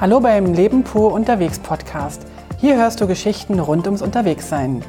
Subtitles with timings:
[0.00, 2.22] Hallo beim Leben pur unterwegs Podcast.
[2.58, 4.82] Hier hörst du Geschichten rund ums Unterwegssein.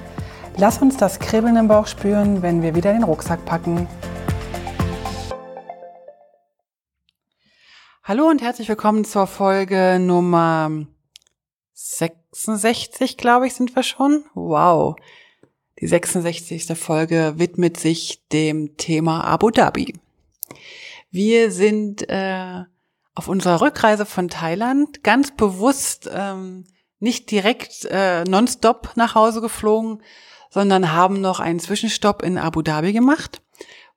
[0.55, 3.89] Lass uns das Kribbeln im Bauch spüren, wenn wir wieder den Rucksack packen.
[8.05, 10.85] Hallo und herzlich willkommen zur Folge Nummer
[11.73, 14.23] 66, glaube ich, sind wir schon.
[14.33, 14.95] Wow.
[15.81, 16.67] Die 66.
[16.77, 19.93] Folge widmet sich dem Thema Abu Dhabi.
[21.09, 22.63] Wir sind äh,
[23.13, 26.65] auf unserer Rückreise von Thailand ganz bewusst ähm,
[26.99, 30.01] nicht direkt äh, nonstop nach Hause geflogen,
[30.49, 33.41] sondern haben noch einen Zwischenstopp in Abu Dhabi gemacht,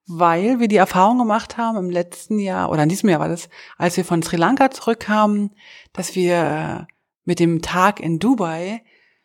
[0.06, 3.48] weil wir die Erfahrung gemacht haben im letzten Jahr oder in diesem Jahr war das,
[3.77, 5.55] als wir von Sri Lanka zurückkamen,
[5.92, 6.92] dass wir äh,
[7.24, 8.83] mit dem Tag in Dubai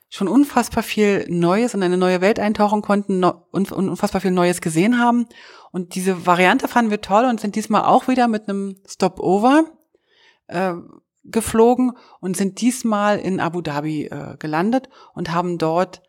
[0.10, 5.00] schon unfassbar viel Neues in eine neue Welt eintauchen konnten und unfassbar viel Neues gesehen
[5.00, 5.28] haben.
[5.72, 9.66] Und diese Variante fanden wir toll und sind diesmal auch wieder mit einem Stopover
[10.50, 10.74] äh,
[11.24, 16.02] geflogen und sind diesmal in Abu Dhabi äh, gelandet und haben dort,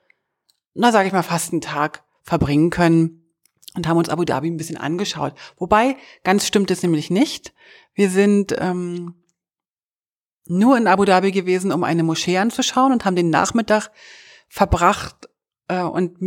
[0.74, 3.34] na sage ich mal, fast einen Tag verbringen können
[3.74, 5.34] und haben uns Abu Dhabi ein bisschen angeschaut.
[5.56, 7.52] Wobei, ganz stimmt es nämlich nicht.
[7.94, 9.14] Wir sind ähm,
[10.46, 13.90] nur in Abu Dhabi gewesen, um eine Moschee anzuschauen und haben den Nachmittag
[14.48, 15.28] verbracht
[15.68, 16.18] äh, und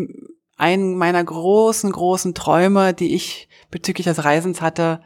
[0.55, 5.01] einen meiner großen, großen Träume, die ich bezüglich des Reisens hatte,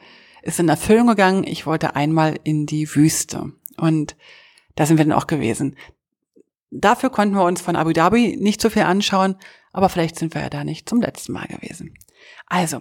[0.48, 1.44] ist in Erfüllung gegangen.
[1.46, 3.52] Ich wollte einmal in die Wüste.
[3.78, 4.16] Und
[4.76, 5.76] da sind wir dann auch gewesen.
[6.72, 9.36] Dafür konnten wir uns von Abu Dhabi nicht so viel anschauen,
[9.72, 11.94] aber vielleicht sind wir ja da nicht zum letzten Mal gewesen.
[12.48, 12.80] Also,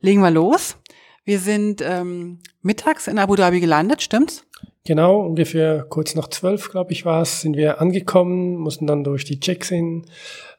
[0.00, 0.76] legen wir los.
[1.24, 4.44] Wir sind ähm, mittags in Abu Dhabi gelandet, stimmt's?
[4.84, 9.24] Genau, ungefähr kurz nach zwölf, glaube ich, war es, sind wir angekommen, mussten dann durch
[9.24, 10.06] die Checks-in,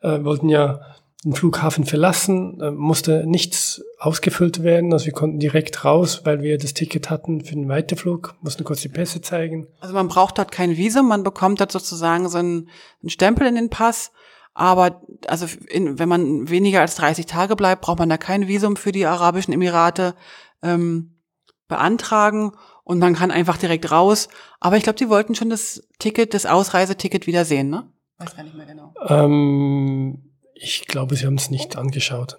[0.02, 5.86] äh, wollten ja den Flughafen verlassen, äh, musste nichts ausgefüllt werden, also wir konnten direkt
[5.86, 9.68] raus, weil wir das Ticket hatten für den Weiterflug, mussten kurz die Pässe zeigen.
[9.80, 12.70] Also man braucht dort kein Visum, man bekommt dort sozusagen so einen,
[13.02, 14.12] einen Stempel in den Pass,
[14.54, 18.76] aber also in, wenn man weniger als 30 Tage bleibt, braucht man da kein Visum
[18.76, 20.16] für die Arabischen Emirate
[20.64, 21.20] ähm,
[21.68, 22.52] beantragen
[22.84, 24.28] und man kann einfach direkt raus.
[24.60, 27.88] Aber ich glaube, die wollten schon das Ticket, das Ausreiseticket wieder sehen, ne?
[28.18, 28.94] Weiß gar nicht mehr genau.
[29.08, 30.31] Ähm
[30.62, 32.38] ich glaube, sie haben es nicht angeschaut.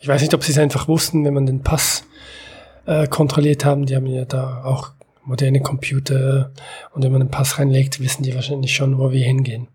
[0.00, 2.04] Ich weiß nicht, ob sie es einfach wussten, wenn man den Pass
[2.86, 3.86] äh, kontrolliert haben.
[3.86, 4.90] Die haben ja da auch
[5.24, 6.52] moderne Computer
[6.92, 9.68] und wenn man den Pass reinlegt, wissen die wahrscheinlich schon, wo wir hingehen.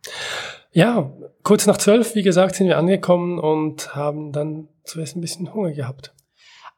[0.72, 1.12] Ja,
[1.44, 5.72] kurz nach zwölf, wie gesagt, sind wir angekommen und haben dann zuerst ein bisschen Hunger
[5.72, 6.14] gehabt.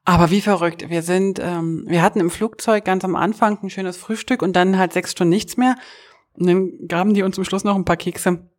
[0.06, 0.90] Aber wie verrückt.
[0.90, 4.78] Wir sind, ähm, wir hatten im Flugzeug ganz am Anfang ein schönes Frühstück und dann
[4.78, 5.76] halt sechs Stunden nichts mehr.
[6.34, 8.50] Und dann gaben die uns zum Schluss noch ein paar Kekse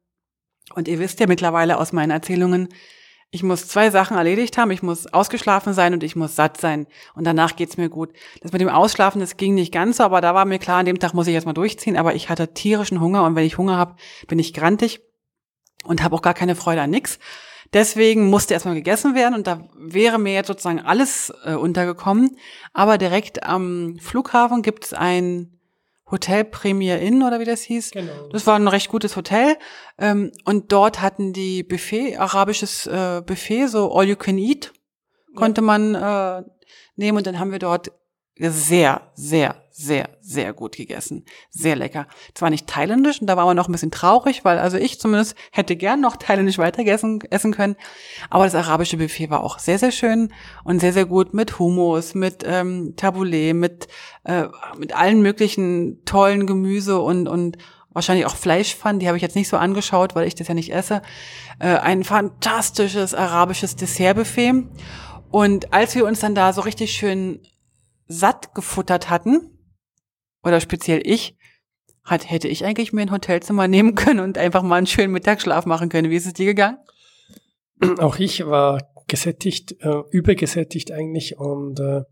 [0.74, 2.68] und ihr wisst ja mittlerweile aus meinen Erzählungen,
[3.32, 4.72] ich muss zwei Sachen erledigt haben.
[4.72, 6.88] Ich muss ausgeschlafen sein und ich muss satt sein.
[7.14, 8.12] Und danach geht's mir gut.
[8.42, 10.86] Das mit dem Ausschlafen, das ging nicht ganz so, aber da war mir klar, an
[10.86, 11.96] dem Tag muss ich erstmal durchziehen.
[11.96, 13.94] Aber ich hatte tierischen Hunger und wenn ich Hunger habe,
[14.26, 15.00] bin ich grantig
[15.84, 17.20] und habe auch gar keine Freude an nix.
[17.72, 22.36] Deswegen musste erstmal gegessen werden und da wäre mir jetzt sozusagen alles äh, untergekommen.
[22.72, 25.59] Aber direkt am Flughafen gibt's ein
[26.10, 27.92] Hotel Premier Inn oder wie das hieß.
[27.92, 28.28] Genau.
[28.32, 29.56] Das war ein recht gutes Hotel.
[29.98, 34.72] Ähm, und dort hatten die Buffet, arabisches äh, Buffet, so All You Can Eat,
[35.34, 35.66] konnte ja.
[35.66, 36.42] man äh,
[36.96, 37.18] nehmen.
[37.18, 37.92] Und dann haben wir dort
[38.40, 41.24] sehr, sehr, sehr, sehr gut gegessen.
[41.50, 42.06] Sehr lecker.
[42.34, 45.34] Zwar nicht thailändisch, und da war man noch ein bisschen traurig, weil also ich zumindest
[45.52, 47.76] hätte gern noch thailändisch weitergessen essen können.
[48.30, 50.32] Aber das arabische Buffet war auch sehr, sehr schön
[50.64, 53.88] und sehr, sehr gut mit Hummus, mit ähm, Tabbouleh, mit,
[54.24, 54.44] äh,
[54.78, 57.58] mit allen möglichen tollen Gemüse und, und
[57.92, 60.72] wahrscheinlich auch Fleischpfannen, die habe ich jetzt nicht so angeschaut, weil ich das ja nicht
[60.72, 61.02] esse.
[61.58, 64.64] Äh, ein fantastisches arabisches Dessertbuffet.
[65.30, 67.40] Und als wir uns dann da so richtig schön
[68.10, 69.56] satt gefuttert hatten,
[70.42, 71.36] oder speziell ich,
[72.02, 75.64] hat, hätte ich eigentlich mir ein Hotelzimmer nehmen können und einfach mal einen schönen Mittagsschlaf
[75.66, 76.10] machen können.
[76.10, 76.78] Wie ist es dir gegangen?
[77.98, 82.02] Auch ich war gesättigt, äh, übergesättigt eigentlich und äh,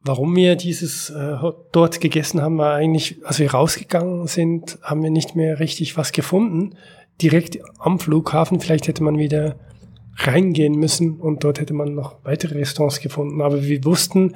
[0.00, 1.36] warum wir dieses äh,
[1.72, 6.12] dort gegessen haben, war eigentlich, als wir rausgegangen sind, haben wir nicht mehr richtig was
[6.12, 6.76] gefunden.
[7.20, 9.58] Direkt am Flughafen, vielleicht hätte man wieder
[10.16, 13.40] reingehen müssen und dort hätte man noch weitere Restaurants gefunden.
[13.40, 14.34] Aber wir wussten,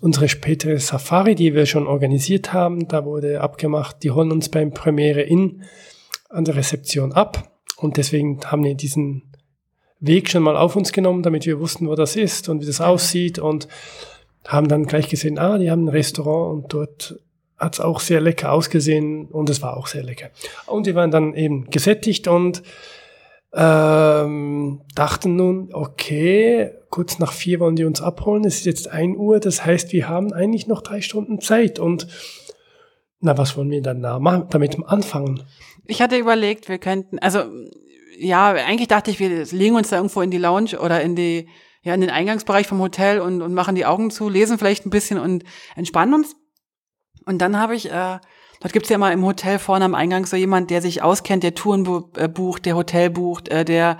[0.00, 4.72] unsere spätere Safari, die wir schon organisiert haben, da wurde abgemacht, die holen uns beim
[4.72, 5.62] Premiere in
[6.28, 7.52] an der Rezeption ab.
[7.76, 9.34] Und deswegen haben wir diesen
[10.00, 12.80] Weg schon mal auf uns genommen, damit wir wussten, wo das ist und wie das
[12.80, 13.68] aussieht und
[14.46, 17.18] haben dann gleich gesehen, ah, die haben ein Restaurant und dort
[17.56, 20.28] hat es auch sehr lecker ausgesehen und es war auch sehr lecker.
[20.66, 22.62] Und wir waren dann eben gesättigt und
[23.54, 29.16] ähm, dachten nun, okay, kurz nach vier wollen die uns abholen, es ist jetzt ein
[29.16, 32.06] Uhr, das heißt, wir haben eigentlich noch drei Stunden Zeit und
[33.20, 35.42] Na, was wollen wir dann damit anfangen?
[35.86, 37.44] Ich hatte überlegt, wir könnten, also
[38.18, 41.48] ja, eigentlich dachte ich, wir legen uns da irgendwo in die Lounge oder in die,
[41.82, 44.90] ja, in den Eingangsbereich vom Hotel und, und machen die Augen zu, lesen vielleicht ein
[44.90, 45.44] bisschen und
[45.76, 46.36] entspannen uns.
[47.26, 48.18] Und dann habe ich, äh,
[48.64, 51.54] dort gibt's ja immer im Hotel vorne am Eingang so jemand, der sich auskennt, der
[51.54, 51.84] Touren
[52.16, 53.98] äh, bucht, der Hotel bucht, äh, der,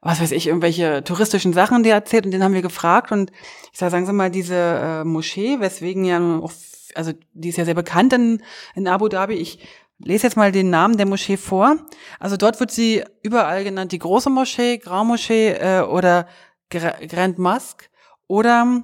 [0.00, 2.24] was weiß ich, irgendwelche touristischen Sachen, der erzählt.
[2.24, 3.12] Und den haben wir gefragt.
[3.12, 3.30] Und
[3.70, 6.50] ich sage, sagen Sie mal, diese äh, Moschee, weswegen ja auch,
[6.94, 8.42] also die ist ja sehr bekannt in,
[8.74, 9.34] in Abu Dhabi.
[9.34, 9.58] Ich
[9.98, 11.76] lese jetzt mal den Namen der Moschee vor.
[12.18, 16.26] Also dort wird sie überall genannt die große Moschee, Grand Moschee äh, oder
[16.70, 17.90] Grand Mosque
[18.28, 18.82] oder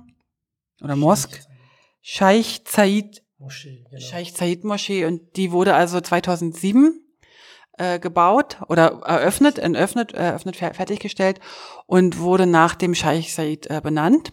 [0.82, 1.40] oder Mosque.
[2.02, 4.02] Scheich Zaid Moschee, genau.
[4.02, 7.00] Scheich Zaid Moschee und die wurde also 2007
[7.78, 11.40] äh, gebaut oder eröffnet, eröffnet, eröffnet, fertiggestellt
[11.86, 14.32] und wurde nach dem Scheich Said äh, benannt.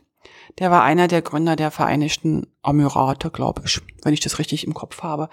[0.60, 4.74] Der war einer der Gründer der Vereinigten Emirate, glaube ich, wenn ich das richtig im
[4.74, 5.30] Kopf habe.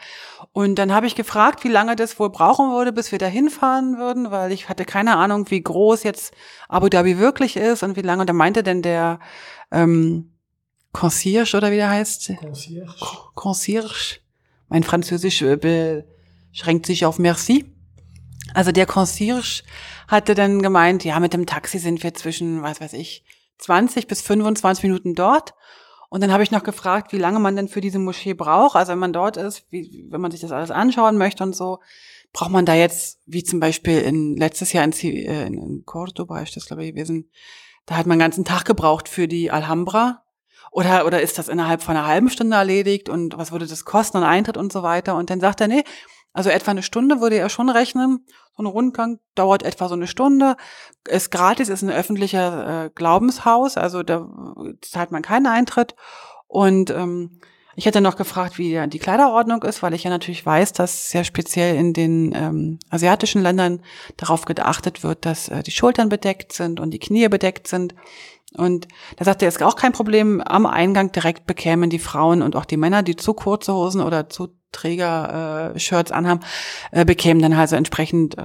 [0.53, 3.99] Und dann habe ich gefragt, wie lange das wohl brauchen würde, bis wir da hinfahren
[3.99, 6.35] würden, weil ich hatte keine Ahnung, wie groß jetzt
[6.69, 8.23] Abu Dhabi wirklich ist und wie lange.
[8.23, 9.21] Und da meinte denn der
[9.71, 10.33] ähm,
[10.93, 12.33] Concierge oder wie der heißt?
[12.39, 12.95] Concierge.
[13.35, 14.21] Concierge.
[14.69, 15.57] Mein Französisch äh,
[16.53, 17.65] beschränkt sich auf Merci.
[18.55, 19.63] Also der Concierge
[20.09, 23.25] hatte dann gemeint, ja, mit dem Taxi sind wir zwischen, was weiß ich,
[23.59, 25.55] 20 bis 25 Minuten dort.
[26.09, 28.75] Und dann habe ich noch gefragt, wie lange man denn für diese Moschee braucht.
[28.75, 31.79] Also wenn man dort ist, wie, wenn man sich das alles anschauen möchte und so,
[32.33, 36.57] braucht man da jetzt, wie zum Beispiel in letztes Jahr in, äh, in Cordoba ist
[36.57, 37.31] das, glaube ich, gewesen,
[37.87, 40.25] da hat man einen ganzen Tag gebraucht für die Alhambra.
[40.71, 44.19] Oder, oder ist das innerhalb von einer halben Stunde erledigt und was würde das kosten
[44.19, 45.17] und Eintritt und so weiter?
[45.17, 45.83] Und dann sagt er, nee,
[46.33, 48.25] also etwa eine Stunde würde er schon rechnen.
[48.57, 50.57] So ein Rundgang dauert etwa so eine Stunde.
[51.09, 54.29] Ist gratis, ist ein öffentlicher äh, Glaubenshaus, also da
[54.81, 55.97] zahlt man keinen Eintritt.
[56.47, 57.41] Und ähm,
[57.77, 61.25] ich hätte noch gefragt, wie die Kleiderordnung ist, weil ich ja natürlich weiß, dass sehr
[61.25, 63.83] speziell in den ähm, asiatischen Ländern
[64.17, 67.95] darauf geachtet wird, dass äh, die Schultern bedeckt sind und die Knie bedeckt sind.
[68.57, 70.41] Und da sagte er, es ist auch kein Problem.
[70.41, 74.29] Am Eingang direkt bekämen die Frauen und auch die Männer, die zu kurze Hosen oder
[74.29, 76.41] zu Träger-Shirts äh, anhaben,
[76.91, 78.43] äh, bekämen dann halt so entsprechend äh,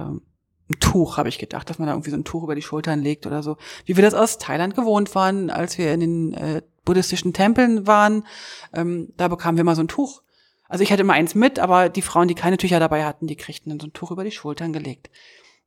[0.68, 3.00] ein Tuch, habe ich gedacht, dass man da irgendwie so ein Tuch über die Schultern
[3.00, 3.56] legt oder so.
[3.84, 8.24] Wie wir das aus Thailand gewohnt waren, als wir in den äh, buddhistischen Tempeln waren,
[8.72, 10.22] ähm, da bekamen wir mal so ein Tuch.
[10.68, 13.36] Also ich hatte immer eins mit, aber die Frauen, die keine Tücher dabei hatten, die
[13.36, 15.10] kriegten dann so ein Tuch über die Schultern gelegt.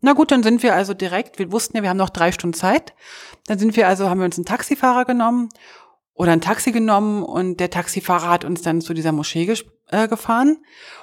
[0.02, 2.54] Na gut, dann sind wir also direkt, wir wussten ja, wir haben noch drei Stunden
[2.54, 2.94] Zeit.
[3.48, 5.50] Dann sind wir also, haben wir uns einen Taxifahrer genommen
[6.14, 9.52] oder ein Taxi genommen und der Taxifahrer hat uns dann zu dieser Moschee
[9.88, 10.58] äh, gefahren.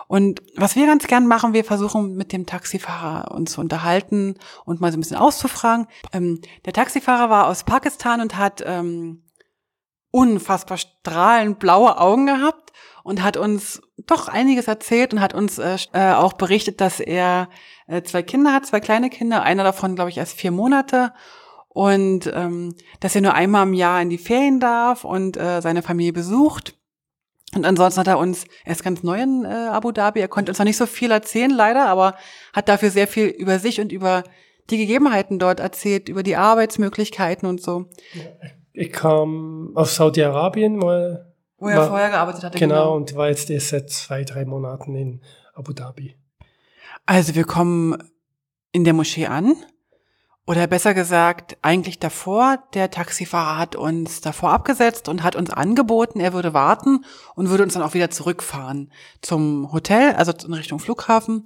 [0.09, 4.81] Und was wir ganz gern machen, wir versuchen mit dem Taxifahrer uns zu unterhalten und
[4.81, 5.87] mal so ein bisschen auszufragen.
[6.13, 9.25] Ähm, der Taxifahrer war aus Pakistan und hat ähm,
[10.11, 12.66] unfassbar strahlend blaue Augen gehabt
[13.07, 17.49] und hat uns doch einiges erzählt und hat uns äh, äh auch berichtet, dass er
[17.87, 21.13] äh, zwei Kinder hat, zwei kleine Kinder, einer davon, glaube ich, erst vier Monate
[21.69, 25.83] und ähm, dass er nur einmal im Jahr in die Ferien darf und äh, seine
[25.83, 26.75] Familie besucht.
[27.55, 30.51] Und ansonsten hat er uns, er ist ganz neu in äh, Abu Dhabi, er konnte
[30.51, 32.17] uns noch nicht so viel erzählen, leider, aber
[32.53, 34.25] hat dafür sehr viel über sich und über
[34.69, 37.85] die Gegebenheiten dort erzählt, über die Arbeitsmöglichkeiten und so.
[38.73, 42.59] Ich kam aus Saudi-Arabien, er, wo er war, vorher gearbeitet hatte.
[42.59, 45.21] Genau, genau, und war jetzt erst seit zwei, drei Monaten in
[45.55, 46.17] Abu Dhabi.
[47.07, 47.97] Also wir kommen
[48.73, 49.57] in der Moschee an
[50.47, 56.21] oder besser gesagt, eigentlich davor, der Taxifahrer hat uns davor abgesetzt und hat uns angeboten,
[56.21, 57.05] er würde warten
[57.35, 58.93] und würde uns dann auch wieder zurückfahren
[59.23, 61.43] zum Hotel, also in Richtung Flughafen.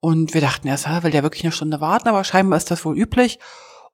[0.00, 2.98] Und wir dachten erst, will der wirklich eine Stunde warten, aber scheinbar ist das wohl
[2.98, 3.38] üblich.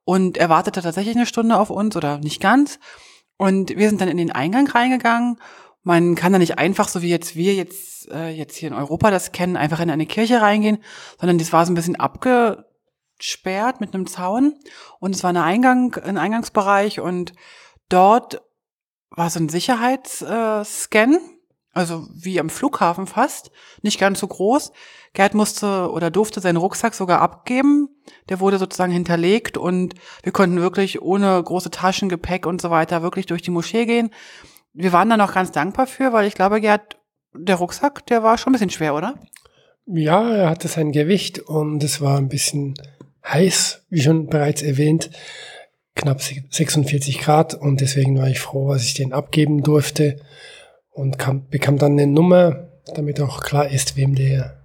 [0.05, 2.79] Und er wartete tatsächlich eine Stunde auf uns oder nicht ganz.
[3.39, 5.39] Und wir sind dann in den Eingang reingegangen.
[5.83, 9.11] Man kann da nicht einfach, so wie jetzt wir jetzt, äh, jetzt hier in Europa
[9.11, 10.79] das kennen, einfach in eine Kirche reingehen,
[11.19, 12.67] sondern das war so ein bisschen abge
[13.19, 14.55] abgesperrt mit einem Zaun
[15.01, 17.33] und es war eine Eingang, ein Eingangsbereich und
[17.89, 18.41] dort
[19.11, 21.19] war so ein Sicherheitsscan,
[21.79, 23.51] also wie am Flughafen fast,
[23.83, 24.73] nicht ganz so groß.
[25.15, 27.89] Gerd musste oder durfte seinen Rucksack sogar abgeben.
[28.29, 33.03] Der wurde sozusagen hinterlegt und wir konnten wirklich ohne große Taschen, Gepäck und so weiter
[33.03, 34.11] wirklich durch die Moschee gehen.
[34.73, 36.99] Wir waren da noch ganz dankbar für, weil ich glaube, Gerd,
[37.35, 39.19] der Rucksack, der war schon ein bisschen schwer, oder?
[39.87, 42.75] Ja, er hatte sein Gewicht und es war ein bisschen
[43.25, 45.11] heiß, wie schon bereits erwähnt,
[45.95, 50.21] knapp 46 Grad und deswegen war ich froh, als ich den abgeben durfte
[50.99, 54.57] und kam, bekam dann eine Nummer, damit auch klar ist, wem der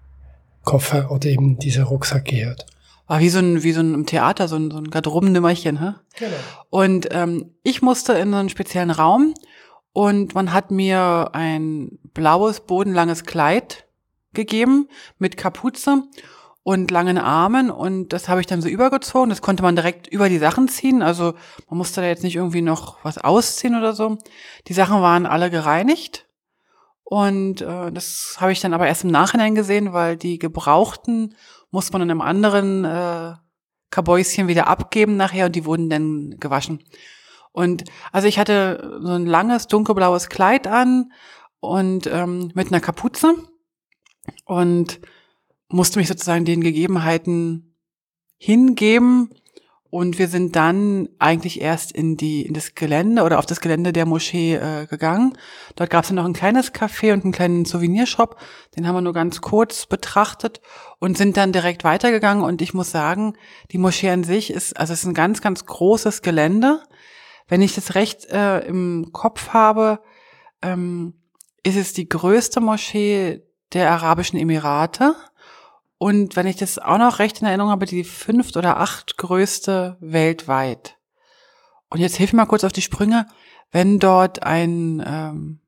[0.63, 2.65] Koffer oder eben dieser Rucksack gehört.
[3.05, 5.93] War wie so ein, wie so ein im Theater, so ein, so ein Garderobennümmerchen, hä?
[6.17, 6.35] Genau.
[6.69, 9.35] Und ähm, ich musste in so einen speziellen Raum
[9.91, 13.85] und man hat mir ein blaues, bodenlanges Kleid
[14.33, 14.87] gegeben
[15.19, 16.03] mit Kapuze
[16.63, 19.29] und langen Armen und das habe ich dann so übergezogen.
[19.29, 21.01] Das konnte man direkt über die Sachen ziehen.
[21.01, 21.33] Also
[21.69, 24.17] man musste da jetzt nicht irgendwie noch was ausziehen oder so.
[24.67, 26.25] Die Sachen waren alle gereinigt
[27.03, 31.35] und äh, das habe ich dann aber erst im Nachhinein gesehen, weil die gebrauchten
[31.69, 33.33] muss man in einem anderen äh,
[33.89, 36.83] Kabäuschen wieder abgeben nachher und die wurden dann gewaschen.
[37.51, 41.11] Und also ich hatte so ein langes dunkelblaues Kleid an
[41.59, 43.35] und ähm, mit einer Kapuze
[44.45, 44.99] und
[45.73, 47.75] musste mich sozusagen den Gegebenheiten
[48.37, 49.29] hingeben.
[49.89, 53.93] Und wir sind dann eigentlich erst in die in das Gelände oder auf das Gelände
[53.93, 55.37] der Moschee äh, gegangen.
[55.75, 58.39] Dort gab es dann noch ein kleines Café und einen kleinen Souvenirshop.
[58.75, 60.61] Den haben wir nur ganz kurz betrachtet
[60.97, 62.43] und sind dann direkt weitergegangen.
[62.43, 63.35] Und ich muss sagen,
[63.71, 66.81] die Moschee an sich ist also es ist ein ganz ganz großes Gelände.
[67.47, 69.99] Wenn ich das recht äh, im Kopf habe,
[70.63, 71.13] ähm,
[71.63, 75.15] ist es die größte Moschee der Arabischen Emirate.
[76.03, 79.95] Und wenn ich das auch noch recht in Erinnerung habe, die fünft oder acht größte
[80.01, 80.97] weltweit.
[81.89, 83.25] Und jetzt hilf mir mal kurz auf die Sprünge,
[83.71, 85.61] wenn dort ein, ähm,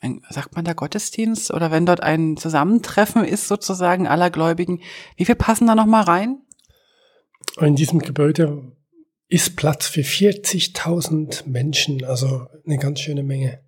[0.00, 4.80] ein, sagt man da Gottesdienst oder wenn dort ein Zusammentreffen ist sozusagen aller Gläubigen,
[5.14, 6.42] wie viel passen da noch mal rein?
[7.60, 8.72] In diesem Gebäude
[9.28, 13.60] ist Platz für 40.000 Menschen, also eine ganz schöne Menge.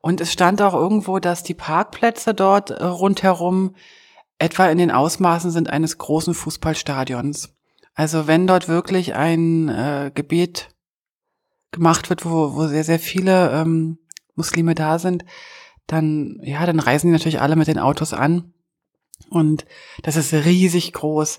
[0.00, 3.74] Und es stand auch irgendwo, dass die Parkplätze dort äh, rundherum
[4.42, 7.54] etwa in den Ausmaßen sind eines großen Fußballstadions.
[7.94, 10.70] Also wenn dort wirklich ein äh, Gebet
[11.70, 13.98] gemacht wird, wo, wo sehr, sehr viele ähm,
[14.34, 15.24] Muslime da sind,
[15.86, 18.52] dann, ja, dann reisen die natürlich alle mit den Autos an.
[19.30, 19.64] Und
[20.02, 21.38] das ist riesig groß.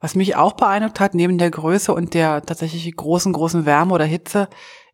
[0.00, 4.06] Was mich auch beeindruckt hat, neben der Größe und der tatsächlich großen, großen Wärme oder
[4.06, 4.48] Hitze,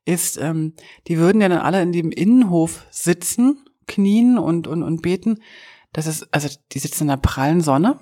[0.04, 0.74] ist, ähm,
[1.08, 5.40] die würden ja dann alle in dem Innenhof sitzen, knien und, und, und beten.
[5.96, 7.98] Das ist, also die sitzen in der prallen Sonne.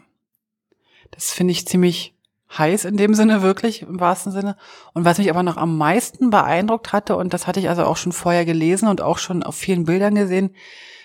[1.13, 2.19] Das finde ich ziemlich
[2.59, 4.57] heiß in dem Sinne, wirklich, im wahrsten Sinne.
[4.95, 7.97] Und was mich aber noch am meisten beeindruckt hatte, und das hatte ich also auch
[7.97, 10.57] schon vorher gelesen und auch schon auf vielen Bildern gesehen,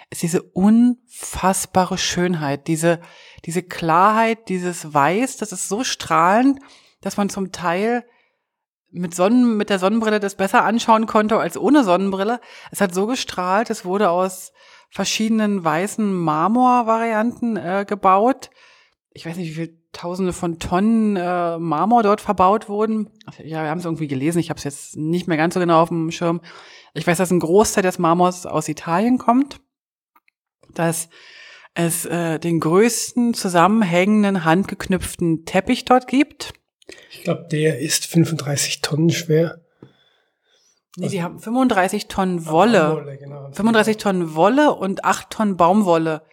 [0.10, 3.02] ist diese unfassbare Schönheit, diese,
[3.46, 6.60] diese Klarheit, dieses Weiß, das ist so strahlend,
[7.02, 8.04] dass man zum Teil
[8.90, 12.42] mit Sonnen, mit der Sonnenbrille das besser anschauen konnte als ohne Sonnenbrille.
[12.72, 14.54] Es hat so gestrahlt, es wurde aus
[14.90, 18.50] verschiedenen weißen Marmor-Varianten äh, gebaut.
[19.12, 23.10] Ich weiß nicht, wie viele Tausende von Tonnen äh, Marmor dort verbaut wurden.
[23.44, 24.38] Ja, wir haben es irgendwie gelesen.
[24.38, 26.42] Ich habe es jetzt nicht mehr ganz so genau auf dem Schirm.
[26.94, 29.62] Ich weiß, dass ein Großteil des Marmors aus Italien kommt.
[30.76, 31.10] Dass
[31.74, 36.54] es äh, den größten zusammenhängenden handgeknüpften Teppich dort gibt.
[37.12, 39.62] Ich glaube, der ist 35 Tonnen schwer.
[41.00, 42.96] Nee, die haben 35 Tonnen Wolle.
[42.98, 43.52] Wolle genau.
[43.52, 46.24] 35 Tonnen Wolle und 8 Tonnen Baumwolle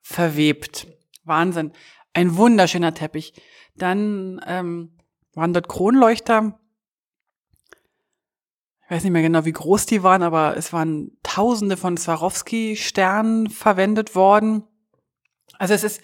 [0.00, 0.86] verwebt.
[1.24, 1.72] Wahnsinn.
[2.12, 3.32] Ein wunderschöner Teppich.
[3.76, 4.96] Dann ähm,
[5.34, 6.58] waren dort Kronleuchter.
[8.84, 13.48] Ich weiß nicht mehr genau, wie groß die waren, aber es waren Tausende von Swarovski-Sternen
[13.48, 14.64] verwendet worden.
[15.58, 16.00] Also es ist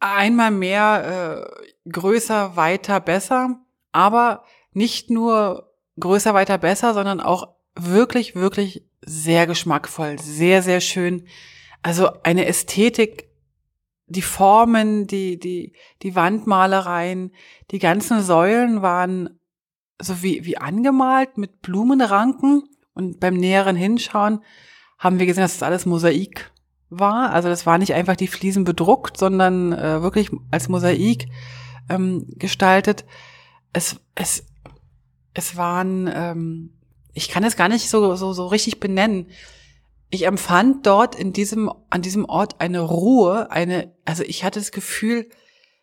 [0.00, 1.46] einmal mehr
[1.86, 3.60] äh, größer, weiter, besser,
[3.92, 11.26] aber nicht nur größer, weiter, besser, sondern auch wirklich, wirklich sehr geschmackvoll, sehr, sehr schön.
[11.82, 13.28] Also eine Ästhetik,
[14.06, 15.72] die Formen, die, die,
[16.02, 17.32] die Wandmalereien,
[17.70, 19.38] die ganzen Säulen waren
[20.00, 22.64] so wie, wie angemalt mit Blumenranken.
[22.94, 24.40] Und beim näheren Hinschauen
[24.98, 26.50] haben wir gesehen, dass das alles Mosaik
[26.90, 27.30] war.
[27.30, 31.26] Also das war nicht einfach die Fliesen bedruckt, sondern äh, wirklich als Mosaik
[31.88, 33.04] ähm, gestaltet.
[33.72, 34.44] Es, es
[35.34, 36.70] es waren, ähm,
[37.12, 39.26] ich kann es gar nicht so, so, so richtig benennen.
[40.10, 44.70] Ich empfand dort in diesem, an diesem Ort eine Ruhe, eine, also ich hatte das
[44.70, 45.28] Gefühl,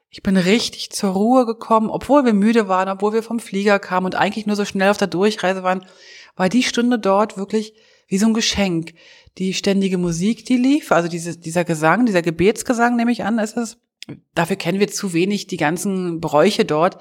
[0.10, 4.06] ich bin richtig zur Ruhe gekommen, obwohl wir müde waren, obwohl wir vom Flieger kamen
[4.06, 5.86] und eigentlich nur so schnell auf der Durchreise waren,
[6.36, 7.74] war die Stunde dort wirklich
[8.08, 8.94] wie so ein Geschenk.
[9.38, 13.56] Die ständige Musik, die lief, also diese, dieser Gesang, dieser Gebetsgesang, nehme ich an, ist
[13.56, 13.78] es.
[14.36, 16.98] Dafür kennen wir zu wenig die ganzen Bräuche dort.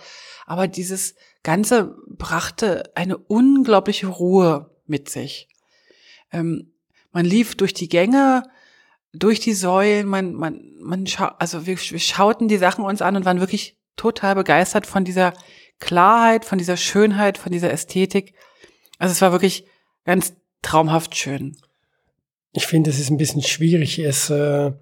[0.46, 5.48] Aber dieses Ganze brachte eine unglaubliche Ruhe mit sich.
[6.32, 6.72] Ähm,
[7.12, 8.42] man lief durch die Gänge,
[9.12, 13.16] durch die Säulen, man, man, man schau, also wir, wir schauten die Sachen uns an
[13.16, 15.32] und waren wirklich total begeistert von dieser
[15.78, 18.34] Klarheit, von dieser Schönheit, von dieser Ästhetik.
[18.98, 19.64] Also es war wirklich
[20.04, 21.56] ganz traumhaft schön.
[22.52, 24.72] Ich finde, es ist ein bisschen schwierig, es äh,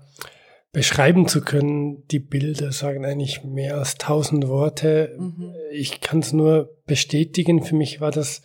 [0.72, 2.06] beschreiben zu können.
[2.08, 5.16] Die Bilder sagen eigentlich mehr als tausend Worte.
[5.18, 5.54] Mhm.
[5.72, 7.62] Ich kann es nur bestätigen.
[7.62, 8.42] Für mich war das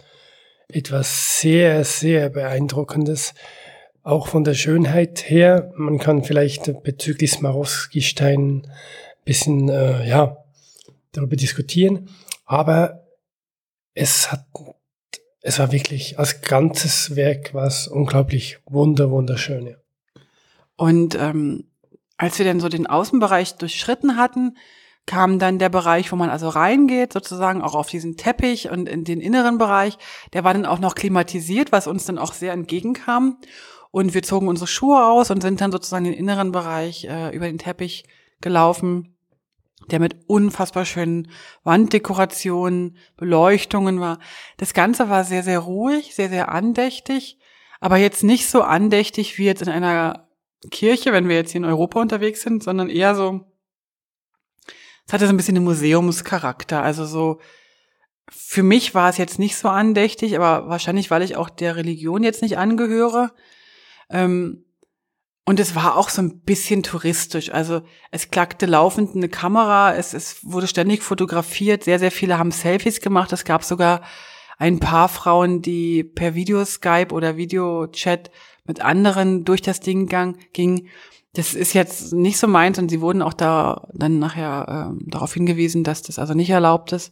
[0.68, 3.34] etwas sehr, sehr beeindruckendes.
[4.06, 5.72] auch von der Schönheit her.
[5.78, 8.72] Man kann vielleicht bezüglich Swarovski-Stein ein
[9.24, 10.44] bisschen, äh, ja,
[11.14, 12.10] darüber diskutieren.
[12.46, 13.08] Aber
[13.94, 14.46] es hat,
[15.42, 19.78] es war wirklich als ganzes Werk was unglaublich wunder, wunderschön.
[20.76, 21.70] Und ähm,
[22.24, 24.58] als wir dann so den Außenbereich durchschritten hatten,
[25.06, 29.04] kam dann der Bereich, wo man also reingeht, sozusagen auch auf diesen Teppich und in
[29.04, 29.98] den inneren Bereich.
[30.32, 33.38] Der war dann auch noch klimatisiert, was uns dann auch sehr entgegenkam.
[33.92, 37.46] Und wir zogen unsere Schuhe aus und sind dann sozusagen den inneren Bereich äh, über
[37.46, 38.06] den Teppich
[38.42, 39.16] gelaufen,
[39.92, 41.30] der mit unfassbar schönen
[41.64, 44.20] Wanddekorationen, Beleuchtungen war.
[44.58, 47.38] Das Ganze war sehr, sehr ruhig, sehr, sehr andächtig,
[47.82, 50.30] aber jetzt nicht so andächtig wie jetzt in einer
[50.72, 53.46] Kirche, wenn wir jetzt hier in Europa unterwegs sind, sondern eher so
[55.06, 56.82] es hatte so ein bisschen einen Museumscharakter.
[56.82, 57.40] Also so,
[58.30, 62.24] für mich war es jetzt nicht so andächtig, aber wahrscheinlich, weil ich auch der Religion
[62.24, 63.32] jetzt nicht angehöre.
[64.10, 64.66] Ähm,
[65.46, 67.52] und es war auch so ein bisschen touristisch.
[67.52, 72.52] Also es klackte laufend eine Kamera, es, es wurde ständig fotografiert, sehr, sehr viele haben
[72.52, 73.34] Selfies gemacht.
[73.34, 74.04] Es gab sogar
[74.58, 78.32] ein paar Frauen, die per Videoskype oder Videochat
[78.66, 80.88] mit anderen durch das Ding gang, ging
[81.34, 85.34] das ist jetzt nicht so meins und sie wurden auch da dann nachher äh, darauf
[85.34, 87.12] hingewiesen, dass das also nicht erlaubt ist.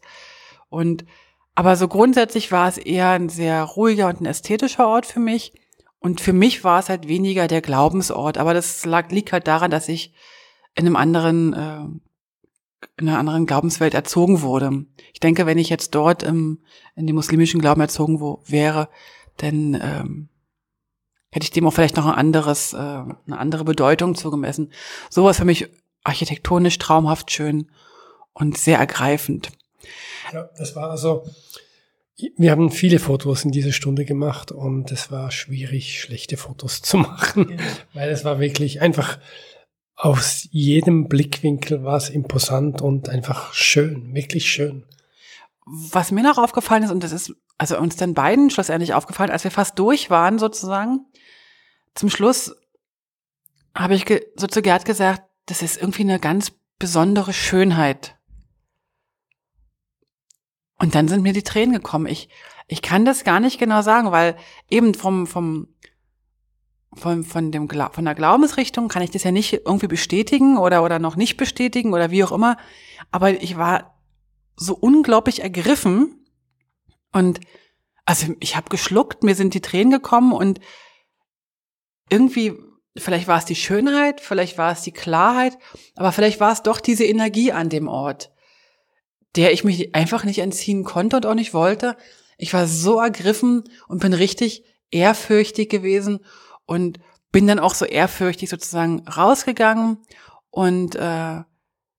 [0.69, 1.05] Und
[1.55, 5.53] aber so grundsätzlich war es eher ein sehr ruhiger und ein ästhetischer Ort für mich.
[5.99, 8.37] Und für mich war es halt weniger der Glaubensort.
[8.37, 10.13] Aber das lag, liegt halt daran, dass ich
[10.75, 14.85] in einem anderen, äh, in einer anderen Glaubenswelt erzogen wurde.
[15.13, 16.59] Ich denke, wenn ich jetzt dort im,
[16.95, 18.87] in dem muslimischen Glauben erzogen wo, wäre,
[19.37, 20.29] dann ähm,
[21.31, 24.71] hätte ich dem auch vielleicht noch ein anderes, äh, eine andere Bedeutung zugemessen.
[25.09, 25.69] Sowas für mich
[26.03, 27.71] architektonisch traumhaft schön
[28.33, 29.51] und sehr ergreifend.
[30.33, 31.25] Ja, das war also,
[32.37, 36.97] wir haben viele Fotos in dieser Stunde gemacht und es war schwierig, schlechte Fotos zu
[36.97, 37.57] machen, ja.
[37.93, 39.19] weil es war wirklich einfach
[39.95, 44.83] aus jedem Blickwinkel war es imposant und einfach schön, wirklich schön.
[45.65, 49.43] Was mir noch aufgefallen ist, und das ist also uns dann beiden schlussendlich aufgefallen, als
[49.43, 51.05] wir fast durch waren sozusagen,
[51.95, 52.55] zum Schluss
[53.75, 58.17] habe ich so zu Gerd gesagt, das ist irgendwie eine ganz besondere Schönheit.
[60.77, 62.07] Und dann sind mir die Tränen gekommen.
[62.07, 62.29] Ich,
[62.67, 64.35] ich kann das gar nicht genau sagen, weil
[64.69, 65.67] eben vom, vom,
[66.93, 70.97] von, von, dem, von der Glaubensrichtung kann ich das ja nicht irgendwie bestätigen oder, oder
[70.97, 72.57] noch nicht bestätigen oder wie auch immer.
[73.11, 74.01] Aber ich war
[74.55, 76.25] so unglaublich ergriffen
[77.11, 77.39] und
[78.05, 80.59] also ich habe geschluckt, mir sind die Tränen gekommen und
[82.11, 82.53] irgendwie,
[82.97, 85.57] vielleicht war es die Schönheit, vielleicht war es die Klarheit,
[85.95, 88.31] aber vielleicht war es doch diese Energie an dem Ort,
[89.35, 91.95] der ich mich einfach nicht entziehen konnte und auch nicht wollte.
[92.37, 96.19] Ich war so ergriffen und bin richtig ehrfürchtig gewesen
[96.65, 96.99] und
[97.31, 99.99] bin dann auch so ehrfürchtig sozusagen rausgegangen
[100.49, 101.43] und äh,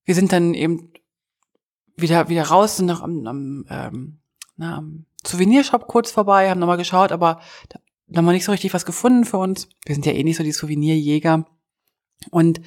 [0.04, 0.92] wir sind dann eben
[1.96, 4.20] wieder wieder raus, sind noch am, am, ähm,
[4.56, 7.40] na, am Souvenirshop kurz vorbei, haben nochmal geschaut, aber
[8.16, 9.68] haben wir nicht so richtig was gefunden für uns.
[9.84, 11.46] Wir sind ja eh nicht so die Souvenirjäger.
[12.30, 12.60] Und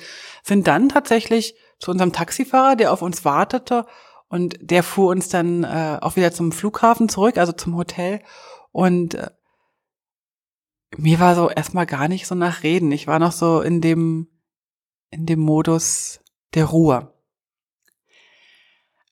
[0.43, 3.85] sind dann tatsächlich zu unserem Taxifahrer, der auf uns wartete.
[4.27, 8.21] Und der fuhr uns dann äh, auch wieder zum Flughafen zurück, also zum Hotel.
[8.71, 9.29] Und äh,
[10.97, 12.91] mir war so erstmal gar nicht so nach Reden.
[12.91, 14.27] Ich war noch so in dem,
[15.09, 16.21] in dem Modus
[16.53, 17.13] der Ruhe.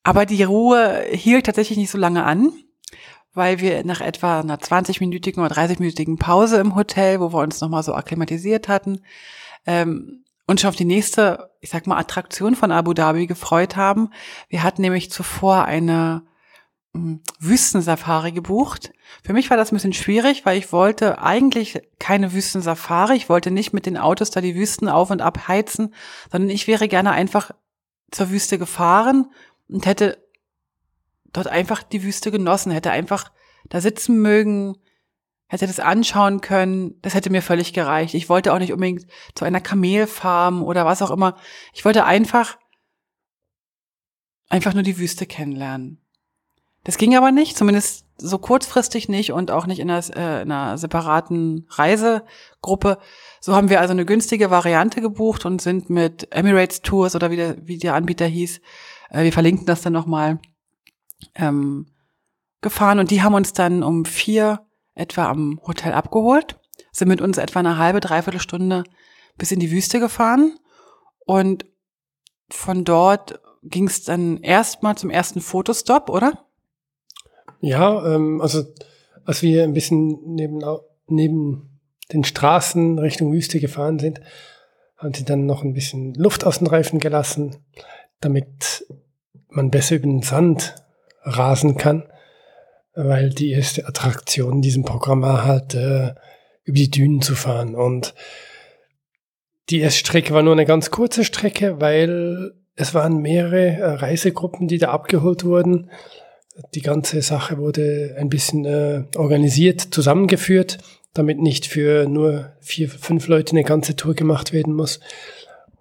[0.04, 2.52] Aber die Ruhe hielt tatsächlich nicht so lange an
[3.34, 7.84] weil wir nach etwa einer 20-minütigen oder 30-minütigen Pause im Hotel, wo wir uns nochmal
[7.84, 9.02] so akklimatisiert hatten,
[9.65, 14.10] ähm, uns schon auf die nächste, ich sag mal, Attraktion von Abu Dhabi gefreut haben.
[14.50, 16.24] Wir hatten nämlich zuvor eine
[16.93, 18.91] hm, Wüstensafari gebucht.
[19.24, 23.15] Für mich war das ein bisschen schwierig, weil ich wollte eigentlich keine Wüstensafari.
[23.15, 25.93] Ich wollte nicht mit den Autos da die Wüsten auf und ab heizen,
[26.32, 27.52] sondern ich wäre gerne einfach
[28.12, 29.32] zur Wüste gefahren
[29.69, 30.22] und hätte
[31.34, 33.32] dort einfach die Wüste genossen, hätte einfach
[33.69, 34.78] da sitzen mögen,
[35.48, 37.00] hätte das anschauen können.
[37.02, 38.13] Das hätte mir völlig gereicht.
[38.13, 41.38] Ich wollte auch nicht unbedingt zu einer Kamelfarm oder was auch immer.
[41.74, 42.58] Ich wollte einfach,
[44.50, 46.00] einfach nur die Wüste kennenlernen.
[46.84, 50.52] Das ging aber nicht, zumindest so kurzfristig nicht und auch nicht in einer, äh, in
[50.52, 52.98] einer separaten Reisegruppe.
[53.39, 57.38] So haben wir also eine günstige Variante gebucht und sind mit Emirates Tours oder wie
[57.38, 58.60] der, wie der Anbieter hieß,
[59.12, 60.39] äh, wir verlinken das dann nochmal,
[61.36, 61.88] ähm,
[62.62, 66.59] gefahren und die haben uns dann um vier etwa am Hotel abgeholt,
[66.91, 68.83] sind mit uns etwa eine halbe, dreiviertel Stunde
[69.38, 70.57] bis in die Wüste gefahren
[71.25, 71.65] und
[72.49, 76.45] von dort ging es dann erstmal zum ersten Fotostop, oder?
[77.62, 78.63] Ja, ähm, also
[79.25, 80.62] als wir ein bisschen neben,
[81.07, 81.79] neben
[82.12, 84.21] den Straßen Richtung Wüste gefahren sind,
[84.97, 87.55] haben sie dann noch ein bisschen Luft aus den Reifen gelassen,
[88.19, 88.86] damit
[89.47, 90.75] man besser über den Sand
[91.23, 92.03] rasen kann,
[92.95, 96.13] weil die erste Attraktion in diesem Programm war halt, äh,
[96.65, 97.75] über die Dünen zu fahren.
[97.75, 98.13] Und
[99.69, 104.67] die erste Strecke war nur eine ganz kurze Strecke, weil es waren mehrere äh, Reisegruppen,
[104.67, 105.89] die da abgeholt wurden.
[106.75, 110.77] Die ganze Sache wurde ein bisschen äh, organisiert, zusammengeführt,
[111.13, 114.99] damit nicht für nur vier, fünf Leute eine ganze Tour gemacht werden muss.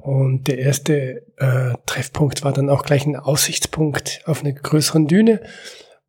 [0.03, 5.41] Und der erste äh, Treffpunkt war dann auch gleich ein Aussichtspunkt auf einer größeren Düne,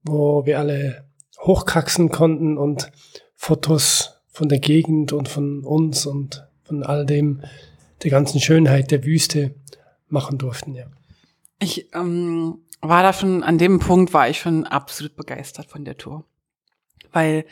[0.01, 1.06] wo wir alle
[1.39, 2.91] hochkraxen konnten und
[3.36, 7.43] Fotos von der Gegend und von uns und von all dem,
[8.01, 9.53] der ganzen Schönheit der Wüste
[10.08, 10.86] machen durften, ja.
[11.60, 15.97] Ich ähm, war da schon, an dem Punkt war ich schon absolut begeistert von der
[15.97, 16.25] Tour.
[17.12, 17.45] Weil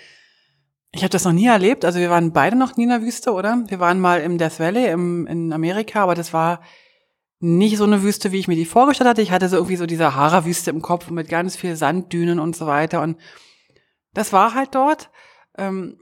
[0.92, 1.86] ich habe das noch nie erlebt.
[1.86, 3.64] Also wir waren beide noch nie in der Wüste, oder?
[3.68, 6.62] Wir waren mal im Death Valley im, in Amerika, aber das war
[7.40, 9.22] nicht so eine Wüste, wie ich mir die vorgestellt hatte.
[9.22, 12.68] Ich hatte so irgendwie so diese Sahara-Wüste im Kopf mit ganz viel Sanddünen und so
[12.68, 13.02] weiter.
[13.02, 13.18] Und
[14.14, 15.10] das war halt dort.
[15.58, 15.98] Ähm,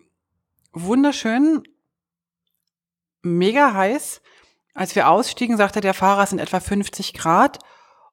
[0.73, 1.63] wunderschön,
[3.21, 4.21] mega heiß.
[4.73, 7.59] Als wir ausstiegen, sagte der Fahrer, es sind etwa 50 Grad.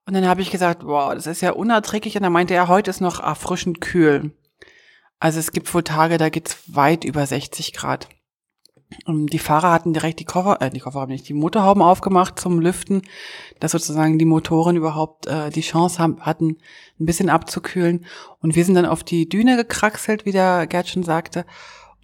[0.04, 2.16] Und dann habe ich gesagt, wow, das ist ja unerträglich.
[2.16, 4.36] Und dann meinte er, heute ist noch erfrischend kühl.
[5.26, 8.08] Also es gibt wohl Tage, da geht's weit über 60 Grad.
[9.06, 12.38] Und die Fahrer hatten direkt die Koffer, äh, die Koffer haben nicht, die Motorhauben aufgemacht
[12.38, 13.02] zum Lüften,
[13.58, 16.58] dass sozusagen die Motoren überhaupt äh, die Chance haben, hatten,
[17.00, 18.06] ein bisschen abzukühlen.
[18.40, 21.44] Und wir sind dann auf die Düne gekraxelt, wie der Gerd schon sagte.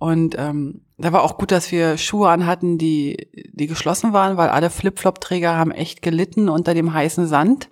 [0.01, 4.49] Und ähm, da war auch gut, dass wir Schuhe anhatten, die, die geschlossen waren, weil
[4.49, 7.71] alle Flip-Flop-Träger haben echt gelitten unter dem heißen Sand.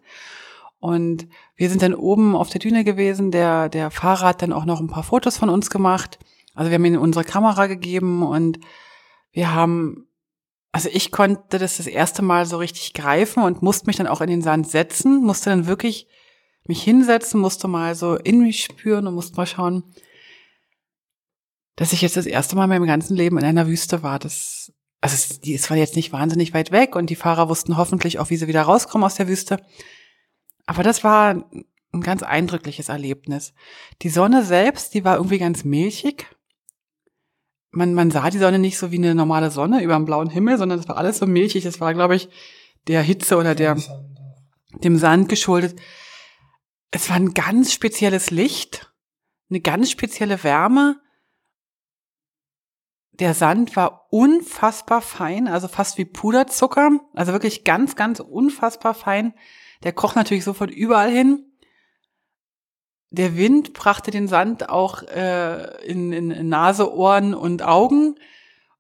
[0.81, 3.31] Und wir sind dann oben auf der Düne gewesen.
[3.31, 6.19] Der, der Fahrer hat dann auch noch ein paar Fotos von uns gemacht.
[6.55, 8.59] Also wir haben ihm unsere Kamera gegeben und
[9.31, 10.09] wir haben,
[10.73, 14.23] also ich konnte das das erste Mal so richtig greifen und musste mich dann auch
[14.23, 16.09] in den Sand setzen, musste dann wirklich
[16.67, 19.85] mich hinsetzen, musste mal so in mich spüren und musste mal schauen,
[21.77, 24.19] dass ich jetzt das erste Mal in meinem ganzen Leben in einer Wüste war.
[24.19, 28.19] Das, also es, es war jetzt nicht wahnsinnig weit weg und die Fahrer wussten hoffentlich
[28.19, 29.59] auch, wie sie wieder rauskommen aus der Wüste.
[30.67, 31.45] Aber das war
[31.93, 33.53] ein ganz eindrückliches Erlebnis.
[34.03, 36.27] Die Sonne selbst, die war irgendwie ganz milchig.
[37.73, 40.59] Man, man sah die Sonne nicht so wie eine normale Sonne über dem blauen Himmel,
[40.59, 41.65] sondern es war alles so milchig.
[41.65, 42.29] Es war, glaube ich,
[42.87, 43.77] der Hitze oder der,
[44.83, 45.81] dem Sand geschuldet.
[46.91, 48.93] Es war ein ganz spezielles Licht,
[49.49, 51.01] eine ganz spezielle Wärme.
[53.13, 59.35] Der Sand war unfassbar fein, also fast wie Puderzucker, also wirklich ganz, ganz unfassbar fein.
[59.83, 61.45] Der kroch natürlich sofort überall hin.
[63.11, 68.17] Der Wind brachte den Sand auch äh, in, in, Nase, Ohren und Augen.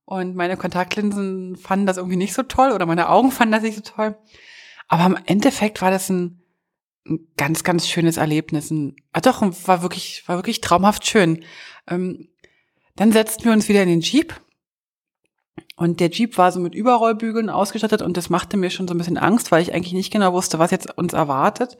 [0.04, 3.76] Und meine Kontaktlinsen fanden das irgendwie nicht so toll oder meine Augen fanden das nicht
[3.76, 4.16] so toll.
[4.88, 6.42] Aber im Endeffekt war das ein,
[7.06, 8.70] ein ganz, ganz schönes Erlebnis.
[8.70, 11.44] Ein, ah doch, war wirklich, war wirklich traumhaft schön.
[11.88, 12.28] Ähm,
[12.96, 14.34] dann setzten wir uns wieder in den Jeep
[15.80, 18.98] und der Jeep war so mit Überrollbügeln ausgestattet und das machte mir schon so ein
[18.98, 21.78] bisschen Angst, weil ich eigentlich nicht genau wusste, was jetzt uns erwartet.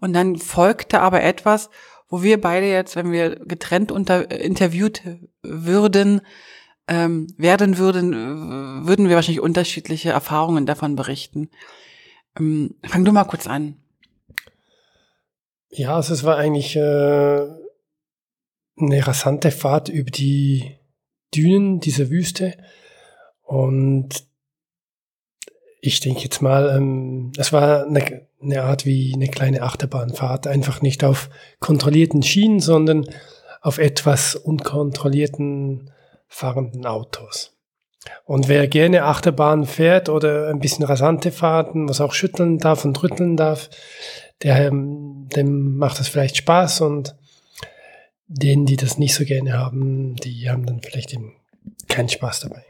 [0.00, 1.70] Und dann folgte aber etwas,
[2.08, 5.00] wo wir beide jetzt, wenn wir getrennt unter, äh, interviewt
[5.42, 6.22] würden,
[6.88, 11.48] ähm, werden würden, äh, würden wir wahrscheinlich unterschiedliche Erfahrungen davon berichten.
[12.36, 13.76] Ähm, fang du mal kurz an.
[15.70, 16.80] Ja, also es war eigentlich äh,
[18.76, 20.80] eine rasante Fahrt über die
[21.32, 22.56] Dünen dieser Wüste.
[23.46, 24.26] Und
[25.80, 30.82] ich denke jetzt mal, ähm, es war eine, eine Art wie eine kleine Achterbahnfahrt, einfach
[30.82, 31.30] nicht auf
[31.60, 33.06] kontrollierten Schienen, sondern
[33.62, 35.90] auf etwas unkontrollierten
[36.26, 37.56] fahrenden Autos.
[38.24, 43.00] Und wer gerne Achterbahn fährt oder ein bisschen rasante Fahrten, was auch schütteln darf und
[43.02, 43.70] rütteln darf,
[44.42, 47.16] der, ähm, dem macht das vielleicht Spaß und
[48.28, 51.34] denen, die das nicht so gerne haben, die haben dann vielleicht eben
[51.88, 52.64] keinen Spaß dabei.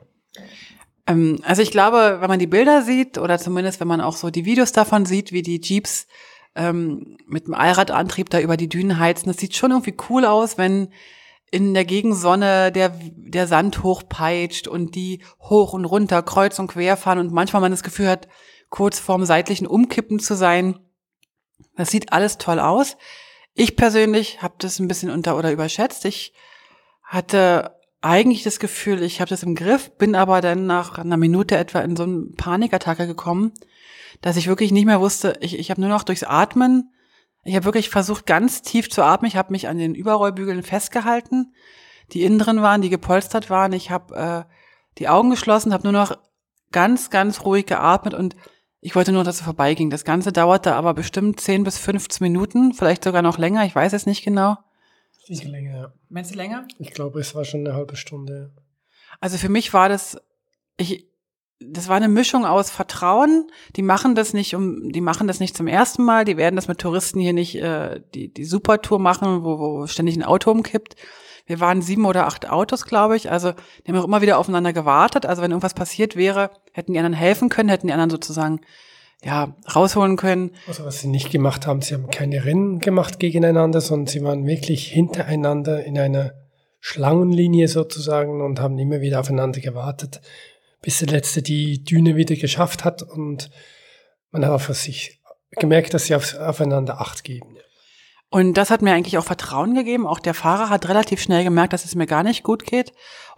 [1.07, 4.31] Ähm, also ich glaube, wenn man die Bilder sieht oder zumindest wenn man auch so
[4.31, 6.07] die Videos davon sieht, wie die Jeeps
[6.55, 10.59] ähm, mit dem Allradantrieb da über die Dünen heizen, das sieht schon irgendwie cool aus,
[10.59, 10.89] wenn
[11.51, 16.97] in der Gegensonne der, der Sand hochpeitscht und die hoch und runter, kreuz und quer
[16.97, 18.27] fahren und manchmal man das Gefühl hat,
[18.69, 20.79] kurz vorm seitlichen Umkippen zu sein.
[21.77, 22.97] Das sieht alles toll aus.
[23.55, 26.05] Ich persönlich habe das ein bisschen unter oder überschätzt.
[26.05, 26.35] Ich
[27.05, 27.76] hatte
[28.07, 31.81] eigentlich das Gefühl, ich habe das im Griff, bin aber dann nach einer Minute etwa
[31.81, 33.53] in so eine Panikattacke gekommen,
[34.23, 36.93] dass ich wirklich nicht mehr wusste, ich, ich habe nur noch durchs Atmen,
[37.45, 41.55] ich habe wirklich versucht, ganz tief zu atmen, ich habe mich an den Überrollbügeln festgehalten,
[42.13, 44.53] die innen drin waren, die gepolstert waren, ich habe äh,
[44.99, 46.17] die Augen geschlossen, habe nur noch
[46.73, 48.37] ganz, ganz ruhig geatmet und
[48.81, 49.91] ich wollte nur, dass es vorbeiging.
[49.91, 53.93] Das Ganze dauerte aber bestimmt 10 bis 15 Minuten, vielleicht sogar noch länger, ich weiß
[53.93, 54.57] es nicht genau.
[55.27, 55.93] Viel länger, ja.
[56.09, 56.69] Meinst du länger?
[56.79, 58.53] Ich glaube, es war schon eine halbe Stunde.
[59.21, 60.17] Also für mich war das,
[60.77, 61.07] ich,
[61.59, 63.51] das war eine Mischung aus Vertrauen.
[63.75, 66.25] Die machen das nicht um, die machen das nicht zum ersten Mal.
[66.25, 70.17] Die werden das mit Touristen hier nicht äh, die die Supertour machen, wo, wo ständig
[70.17, 70.95] ein Auto umkippt.
[71.47, 73.31] Wir waren sieben oder acht Autos, glaube ich.
[73.31, 75.27] Also die haben auch immer wieder aufeinander gewartet.
[75.27, 78.61] Also wenn irgendwas passiert wäre, hätten die anderen helfen können, hätten die anderen sozusagen
[79.23, 80.53] ja rausholen können.
[80.67, 84.47] Also was sie nicht gemacht haben, sie haben keine Rennen gemacht gegeneinander, sondern sie waren
[84.47, 86.33] wirklich hintereinander in einer
[86.81, 90.21] Schlangenlinie sozusagen und haben immer wieder aufeinander gewartet
[90.87, 93.51] bis der letzte die Düne wieder geschafft hat und
[94.31, 97.57] man hat auch für sich gemerkt, dass sie auf, aufeinander Acht geben.
[98.31, 100.07] Und das hat mir eigentlich auch Vertrauen gegeben.
[100.07, 102.93] Auch der Fahrer hat relativ schnell gemerkt, dass es mir gar nicht gut geht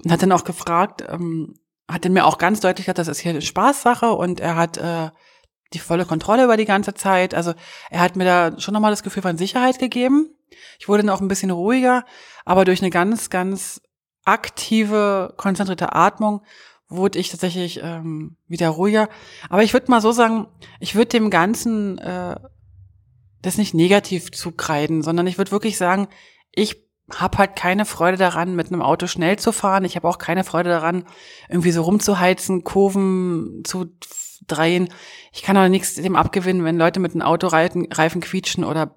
[0.04, 1.54] und hat dann auch gefragt, ähm,
[1.90, 4.76] hat dann mir auch ganz deutlich gesagt, das ist hier eine Spaßsache und er hat
[4.76, 5.08] äh,
[5.72, 7.34] die volle Kontrolle über die ganze Zeit.
[7.34, 7.54] Also
[7.90, 10.30] er hat mir da schon nochmal das Gefühl von Sicherheit gegeben.
[10.78, 12.04] Ich wurde dann auch ein bisschen ruhiger,
[12.44, 13.80] aber durch eine ganz, ganz
[14.24, 16.42] aktive, konzentrierte Atmung
[16.88, 19.08] wurde ich tatsächlich ähm, wieder ruhiger.
[19.50, 20.46] Aber ich würde mal so sagen,
[20.80, 22.36] ich würde dem Ganzen äh,
[23.42, 26.08] das nicht negativ zukreiden, sondern ich würde wirklich sagen,
[26.50, 29.84] ich habe halt keine Freude daran, mit einem Auto schnell zu fahren.
[29.84, 31.04] Ich habe auch keine Freude daran,
[31.48, 33.86] irgendwie so rumzuheizen, Kurven zu
[34.46, 34.88] drehen.
[35.32, 38.94] Ich kann auch nichts dem abgewinnen, wenn Leute mit einem Autoreifen Reifen quietschen oder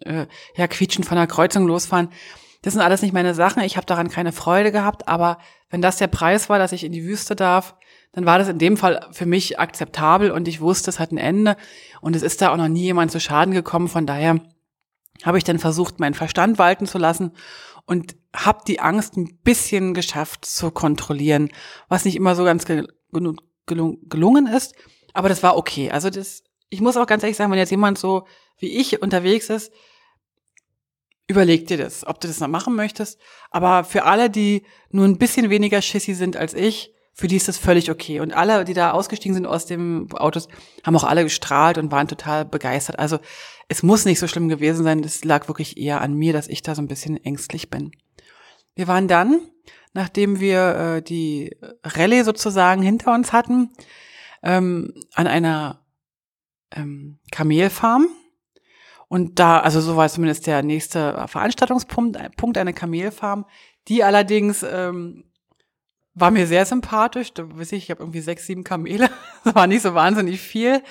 [0.00, 2.10] äh, ja quietschen von der Kreuzung losfahren.
[2.62, 3.62] Das sind alles nicht meine Sachen.
[3.62, 5.38] Ich habe daran keine Freude gehabt, aber
[5.70, 7.76] wenn das der Preis war, dass ich in die Wüste darf,
[8.12, 11.18] dann war das in dem Fall für mich akzeptabel und ich wusste, es hat ein
[11.18, 11.56] Ende
[12.00, 13.88] und es ist da auch noch nie jemand zu Schaden gekommen.
[13.88, 14.40] Von daher
[15.22, 17.32] habe ich dann versucht, meinen Verstand walten zu lassen
[17.86, 21.50] und habe die Angst ein bisschen geschafft zu kontrollieren,
[21.88, 22.64] was nicht immer so ganz
[23.68, 24.74] gelungen ist,
[25.12, 25.90] aber das war okay.
[25.90, 28.26] Also das, ich muss auch ganz ehrlich sagen, wenn jetzt jemand so
[28.58, 29.72] wie ich unterwegs ist,
[31.28, 33.20] überleg dir das, ob du das noch machen möchtest.
[33.50, 37.48] Aber für alle, die nur ein bisschen weniger schissi sind als ich, für die ist
[37.48, 38.20] das völlig okay.
[38.20, 40.48] Und alle, die da ausgestiegen sind aus dem Autos,
[40.84, 42.98] haben auch alle gestrahlt und waren total begeistert.
[42.98, 43.18] Also
[43.66, 45.02] es muss nicht so schlimm gewesen sein.
[45.02, 47.90] Das lag wirklich eher an mir, dass ich da so ein bisschen ängstlich bin.
[48.76, 49.40] Wir waren dann,
[49.92, 53.70] nachdem wir äh, die Rallye sozusagen hinter uns hatten,
[54.42, 55.84] ähm, an einer
[56.74, 58.08] ähm, Kamelfarm
[59.08, 63.46] und da, also so war zumindest der nächste Veranstaltungspunkt, äh, Punkt eine Kamelfarm.
[63.88, 65.24] Die allerdings ähm,
[66.14, 67.32] war mir sehr sympathisch.
[67.32, 69.08] Da weiß ich, ich habe irgendwie sechs, sieben Kamele.
[69.44, 70.82] das war nicht so wahnsinnig viel.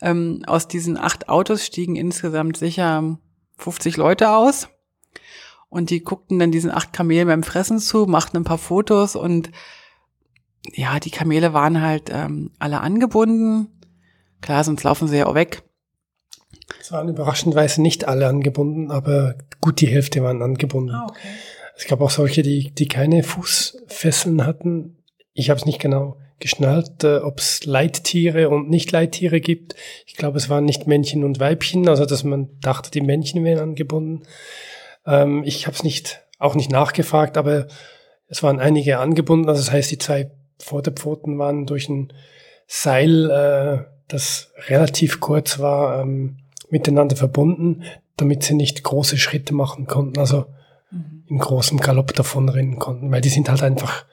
[0.00, 3.18] Ähm, aus diesen acht Autos stiegen insgesamt sicher
[3.56, 4.68] 50 Leute aus.
[5.68, 9.50] Und die guckten dann diesen acht Kamelen beim Fressen zu, machten ein paar Fotos und
[10.72, 13.68] ja, die Kamele waren halt ähm, alle angebunden.
[14.40, 15.62] Klar, sonst laufen sie ja auch weg.
[16.80, 20.94] Es waren überraschendweise nicht alle angebunden, aber gut die Hälfte waren angebunden.
[20.94, 21.28] Ah, okay.
[21.76, 24.96] Es gab auch solche, die, die keine Fußfesseln hatten.
[25.32, 29.74] Ich habe es nicht genau geschnallt, äh, ob es Leittiere und Nicht-Leittiere gibt.
[30.06, 33.70] Ich glaube, es waren nicht Männchen und Weibchen, also dass man dachte, die Männchen wären
[33.70, 34.22] angebunden.
[35.08, 37.66] Ähm, ich habe es nicht, auch nicht nachgefragt, aber
[38.28, 39.48] es waren einige angebunden.
[39.48, 42.12] Also das heißt, die zwei Vorderpfoten waren durch ein
[42.66, 46.38] Seil, äh, das relativ kurz war, ähm,
[46.70, 47.82] miteinander verbunden,
[48.16, 50.46] damit sie nicht große Schritte machen konnten, also
[50.90, 51.24] mhm.
[51.26, 54.04] im großen Galopp davonrennen konnten, weil die sind halt einfach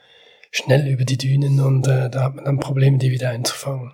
[0.51, 3.93] schnell über die Dünen und äh, da hat man dann Probleme, die wieder einzufangen.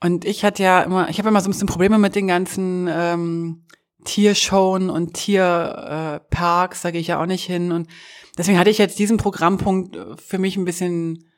[0.00, 2.90] Und ich hatte ja immer, ich habe immer so ein bisschen Probleme mit den ganzen
[2.92, 3.62] ähm,
[4.04, 7.72] Tiershowen und Tierparks, äh, da gehe ich ja auch nicht hin.
[7.72, 7.88] Und
[8.36, 11.28] deswegen hatte ich jetzt diesen Programmpunkt äh, für mich ein bisschen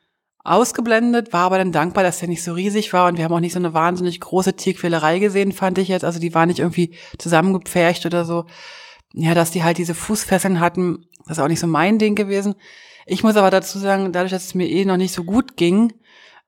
[0.45, 3.39] ausgeblendet, war aber dann dankbar, dass der nicht so riesig war und wir haben auch
[3.39, 6.05] nicht so eine wahnsinnig große Tierquälerei gesehen, fand ich jetzt.
[6.05, 8.45] Also die war nicht irgendwie zusammengepfercht oder so.
[9.13, 12.55] Ja, dass die halt diese Fußfesseln hatten, das ist auch nicht so mein Ding gewesen.
[13.07, 15.93] Ich muss aber dazu sagen, dadurch, dass es mir eh noch nicht so gut ging,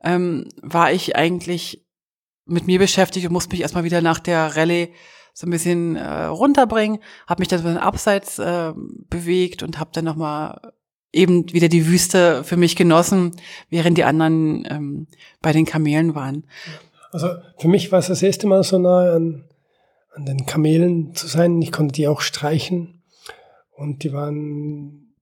[0.03, 1.85] ähm, war ich eigentlich
[2.45, 4.93] mit mir beschäftigt und musste mich erstmal wieder nach der Rallye
[5.37, 6.97] so ein bisschen äh, runterbringen,
[7.27, 8.73] habe mich dann so ein bisschen abseits äh,
[9.07, 10.73] bewegt und habe dann nochmal
[11.13, 13.35] eben wieder die Wüste für mich genossen,
[13.69, 15.07] während die anderen ähm,
[15.43, 16.47] bei den Kamelen waren.
[17.11, 19.43] Also für mich war es das erste Mal so nah an,
[20.15, 21.61] an den Kamelen zu sein.
[21.61, 23.03] Ich konnte die auch streichen
[23.75, 25.13] und die waren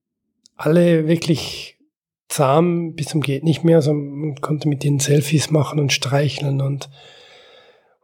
[0.55, 1.77] alle wirklich
[2.29, 3.75] zahm bis zum geht nicht mehr.
[3.75, 6.89] Also man konnte mit denen Selfies machen und streicheln und,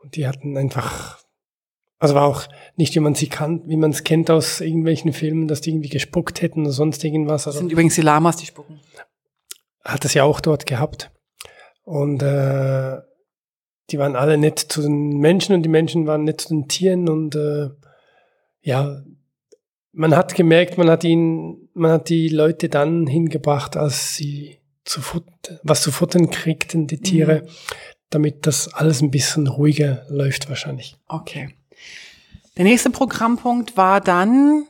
[0.03, 1.20] und die hatten einfach
[2.01, 5.47] also war auch nicht, wie man sie kann, wie man es kennt aus irgendwelchen Filmen,
[5.47, 7.45] dass die irgendwie gespuckt hätten oder sonst irgendwas.
[7.45, 8.79] Also, das sind übrigens die Lamas, die spucken.
[9.85, 11.11] hat es ja auch dort gehabt.
[11.83, 12.97] Und äh,
[13.91, 17.07] die waren alle nett zu den Menschen und die Menschen waren nett zu den Tieren
[17.07, 17.69] und äh,
[18.61, 19.03] ja,
[19.91, 25.01] man hat gemerkt, man hat ihn, man hat die Leute dann hingebracht, als sie zu
[25.01, 27.49] futtern, was zu futtern kriegten, die Tiere, mhm.
[28.09, 30.97] damit das alles ein bisschen ruhiger läuft wahrscheinlich.
[31.07, 31.49] Okay.
[32.57, 34.67] Der nächste Programmpunkt war dann,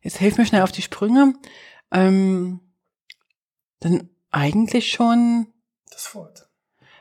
[0.00, 1.34] jetzt hilf mir schnell auf die Sprünge,
[1.90, 2.60] ähm,
[3.80, 5.46] dann eigentlich schon
[5.90, 6.48] das Fort.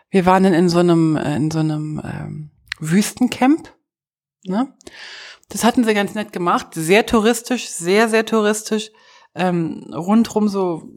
[0.10, 3.74] Wir waren dann in so einem, in so einem ähm, Wüstencamp.
[4.44, 4.74] Ne?
[5.50, 8.92] Das hatten sie ganz nett gemacht, sehr touristisch, sehr, sehr touristisch.
[9.34, 10.90] Ähm, rundrum so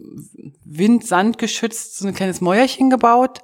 [0.65, 3.41] Wind, Sand geschützt, so ein kleines Mäuerchen gebaut.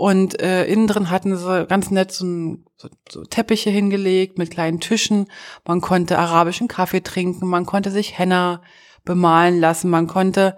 [0.00, 4.50] Und äh, innen drin hatten sie ganz nett so, ein, so, so Teppiche hingelegt mit
[4.50, 5.26] kleinen Tischen.
[5.66, 8.62] Man konnte arabischen Kaffee trinken, man konnte sich Henna
[9.04, 10.56] bemalen lassen, man konnte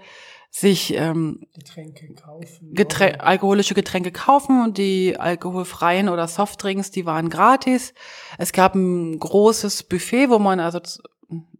[0.48, 2.72] sich ähm, Getränke kaufen.
[2.72, 7.94] Geträn alkoholische Getränke kaufen und die alkoholfreien oder Softdrinks, die waren gratis.
[8.38, 10.78] Es gab ein großes Buffet, wo man also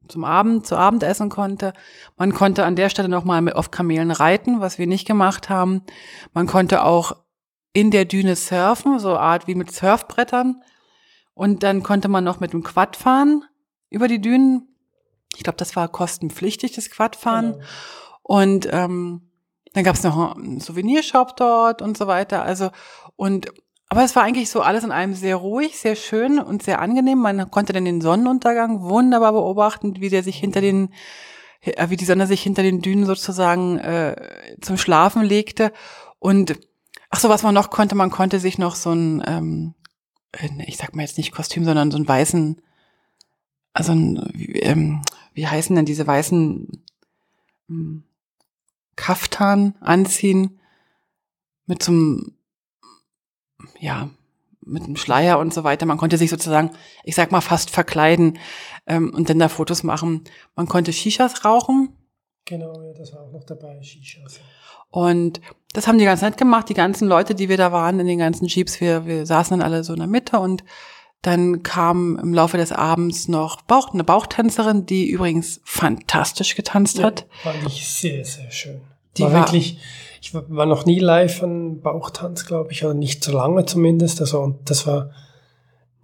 [0.07, 1.73] zum Abend, zu Abend essen konnte.
[2.17, 5.83] Man konnte an der Stelle nochmal auf Kamelen reiten, was wir nicht gemacht haben.
[6.33, 7.17] Man konnte auch
[7.73, 10.63] in der Düne surfen, so Art wie mit Surfbrettern.
[11.35, 13.45] Und dann konnte man noch mit dem Quad fahren
[13.89, 14.69] über die Dünen.
[15.35, 17.53] Ich glaube, das war kostenpflichtig, das Quadfahren.
[17.53, 17.65] Genau.
[18.23, 19.31] Und ähm,
[19.73, 22.43] dann gab es noch einen Souvenirshop dort und so weiter.
[22.43, 22.71] Also
[23.17, 23.51] und
[23.89, 27.19] aber es war eigentlich so alles in einem sehr ruhig, sehr schön und sehr angenehm.
[27.19, 30.95] Man konnte dann den Sonnenuntergang wunderbar beobachten, wie der sich hinter den,
[31.61, 35.73] äh, wie die Sonne sich hinter den Dünen sozusagen äh, zum Schlafen legte.
[36.19, 36.59] Und
[37.13, 39.75] ach so, was man noch konnte, man konnte sich noch so ein, ähm,
[40.33, 42.61] äh, ich sag mal jetzt nicht Kostüm, sondern so einen weißen,
[43.75, 45.03] also ein, ähm,
[45.35, 46.83] wie heißen denn diese weißen
[47.69, 48.03] hm,
[48.97, 50.59] Kaftan anziehen
[51.67, 52.35] mit zum
[53.79, 54.11] ja
[54.65, 55.87] mit einem Schleier und so weiter.
[55.87, 56.71] Man konnte sich sozusagen,
[57.05, 58.39] ich sag mal, fast verkleiden
[58.87, 60.25] ähm, und dann da Fotos machen.
[60.55, 61.97] Man konnte Shishas rauchen.
[62.45, 64.41] Genau, ja, das war auch noch dabei, Shishas.
[64.91, 65.41] Und
[65.73, 68.19] das haben die ganz nett gemacht, die ganzen Leute, die wir da waren in den
[68.19, 68.81] ganzen Jeeps.
[68.81, 70.65] Wir, wir saßen dann alle so in der Mitte und
[71.23, 77.05] dann kam im Laufe des Abends noch Bauch, eine Bauchtänzerin, die übrigens fantastisch getanzt ja,
[77.05, 77.27] hat.
[77.43, 78.81] Fand ich sehr, sehr schön.
[79.17, 79.79] Die war, war wirklich,
[80.21, 84.21] ich war noch nie live an Bauchtanz, glaube ich, oder nicht so lange zumindest.
[84.21, 85.11] Also, und das war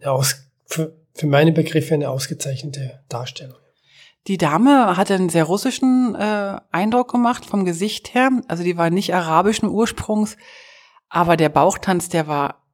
[0.04, 3.58] aus, für, für meine Begriffe eine ausgezeichnete Darstellung.
[4.28, 8.30] Die Dame hatte einen sehr russischen äh, Eindruck gemacht vom Gesicht her.
[8.46, 10.36] Also die war nicht arabischen Ursprungs,
[11.08, 12.66] aber der Bauchtanz, der war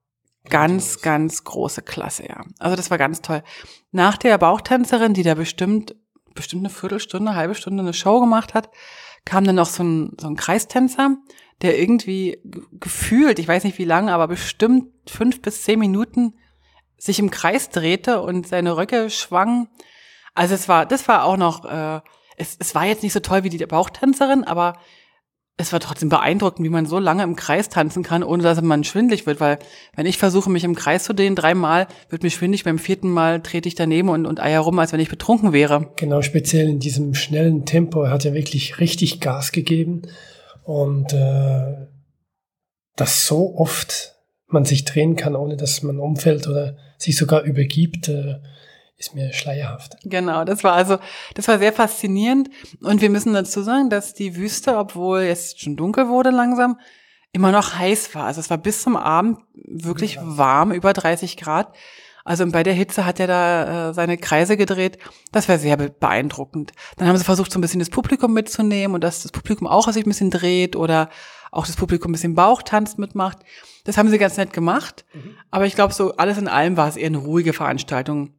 [0.50, 2.42] ganz, ganz große Klasse, ja.
[2.58, 3.44] Also das war ganz toll.
[3.92, 5.94] Nach der Bauchtänzerin, die da bestimmt,
[6.34, 8.68] bestimmt eine Viertelstunde, eine halbe Stunde eine Show gemacht hat,
[9.24, 11.16] kam dann noch so ein, so ein Kreistänzer,
[11.62, 12.40] der irgendwie
[12.72, 16.34] gefühlt, ich weiß nicht wie lange, aber bestimmt fünf bis zehn Minuten
[16.98, 19.68] sich im Kreis drehte und seine Röcke schwang.
[20.34, 22.00] Also es war, das war auch noch, äh,
[22.36, 24.74] es, es war jetzt nicht so toll wie die Bauchtänzerin, aber
[25.56, 28.82] es war trotzdem beeindruckend, wie man so lange im Kreis tanzen kann, ohne dass man
[28.82, 29.58] schwindlig wird, weil
[29.94, 33.40] wenn ich versuche, mich im Kreis zu dehnen, dreimal, wird mir schwindlig, beim vierten Mal
[33.40, 35.92] trete ich daneben und, und eier rum, als wenn ich betrunken wäre.
[35.96, 38.02] Genau, speziell in diesem schnellen Tempo.
[38.02, 40.02] Er hat ja wirklich richtig Gas gegeben
[40.64, 41.86] und äh,
[42.96, 44.16] das so oft
[44.48, 48.08] man sich drehen kann, ohne dass man umfällt oder sich sogar übergibt.
[48.08, 48.40] Äh,
[48.96, 49.96] ist mir schleierhaft.
[50.04, 50.98] Genau, das war also,
[51.34, 52.48] das war sehr faszinierend.
[52.80, 56.78] Und wir müssen dazu sagen, dass die Wüste, obwohl es schon dunkel wurde langsam,
[57.32, 58.26] immer noch heiß war.
[58.26, 61.74] Also es war bis zum Abend wirklich warm, über 30 Grad.
[62.24, 64.98] Also bei der Hitze hat er da äh, seine Kreise gedreht.
[65.30, 66.72] Das war sehr beeindruckend.
[66.96, 69.90] Dann haben sie versucht, so ein bisschen das Publikum mitzunehmen und dass das Publikum auch
[69.92, 71.10] sich ein bisschen dreht oder
[71.50, 73.38] auch das Publikum ein bisschen Bauchtanz mitmacht.
[73.84, 75.04] Das haben sie ganz nett gemacht.
[75.12, 75.36] Mhm.
[75.50, 78.32] Aber ich glaube, so alles in allem war es eher eine ruhige Veranstaltung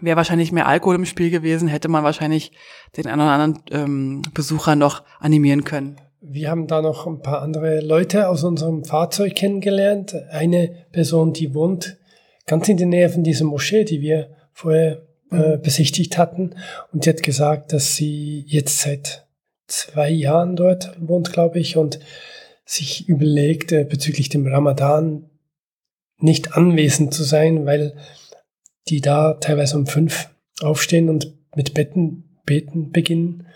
[0.00, 2.52] wäre wahrscheinlich mehr Alkohol im Spiel gewesen, hätte man wahrscheinlich
[2.96, 5.96] den einen oder anderen ähm, Besucher noch animieren können.
[6.20, 10.14] Wir haben da noch ein paar andere Leute aus unserem Fahrzeug kennengelernt.
[10.30, 11.96] Eine Person, die wohnt
[12.46, 15.62] ganz in der Nähe von dieser Moschee, die wir vorher äh, mhm.
[15.62, 16.56] besichtigt hatten.
[16.92, 19.26] Und die hat gesagt, dass sie jetzt seit
[19.68, 22.00] zwei Jahren dort wohnt, glaube ich, und
[22.64, 25.30] sich überlegt, äh, bezüglich dem Ramadan
[26.18, 27.94] nicht anwesend zu sein, weil
[28.88, 30.30] die da teilweise um fünf
[30.60, 33.46] aufstehen und mit Betten beten beginnen.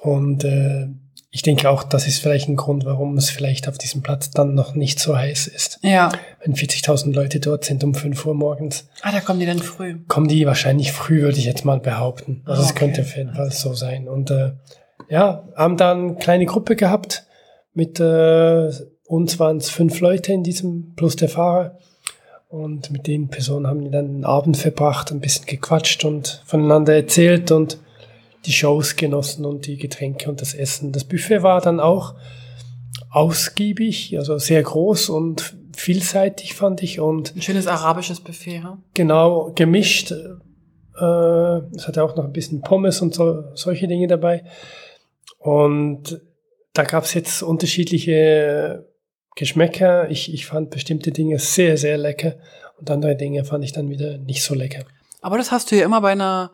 [0.00, 0.88] Und äh,
[1.30, 4.54] ich denke auch, das ist vielleicht ein Grund, warum es vielleicht auf diesem Platz dann
[4.54, 5.80] noch nicht so heiß ist.
[5.82, 6.12] Ja.
[6.42, 8.88] Wenn 40.000 Leute dort sind um 5 Uhr morgens.
[9.02, 9.98] Ah, da kommen die dann früh.
[10.06, 12.42] Kommen die wahrscheinlich früh, würde ich jetzt mal behaupten.
[12.44, 12.78] Also es okay.
[12.78, 14.08] könnte auf jeden Fall so sein.
[14.08, 14.52] Und äh,
[15.08, 17.26] ja, haben da eine kleine Gruppe gehabt
[17.72, 18.70] Mit äh,
[19.06, 21.78] uns waren es fünf Leute in diesem, plus der Fahrer.
[22.54, 26.94] Und mit den Personen haben wir dann einen Abend verbracht, ein bisschen gequatscht und voneinander
[26.94, 27.80] erzählt und
[28.46, 30.92] die Shows genossen und die Getränke und das Essen.
[30.92, 32.14] Das Buffet war dann auch
[33.10, 38.78] ausgiebig, also sehr groß und vielseitig fand ich und ein schönes arabisches Buffet, ja?
[38.94, 40.12] Genau gemischt.
[40.12, 40.14] Äh,
[41.74, 44.44] es hatte auch noch ein bisschen Pommes und so, solche Dinge dabei.
[45.38, 46.20] Und
[46.72, 48.86] da gab es jetzt unterschiedliche
[49.34, 50.10] Geschmäcker.
[50.10, 52.36] Ich, ich fand bestimmte Dinge sehr, sehr lecker
[52.78, 54.84] und andere Dinge fand ich dann wieder nicht so lecker.
[55.20, 56.52] Aber das hast du ja immer bei einer,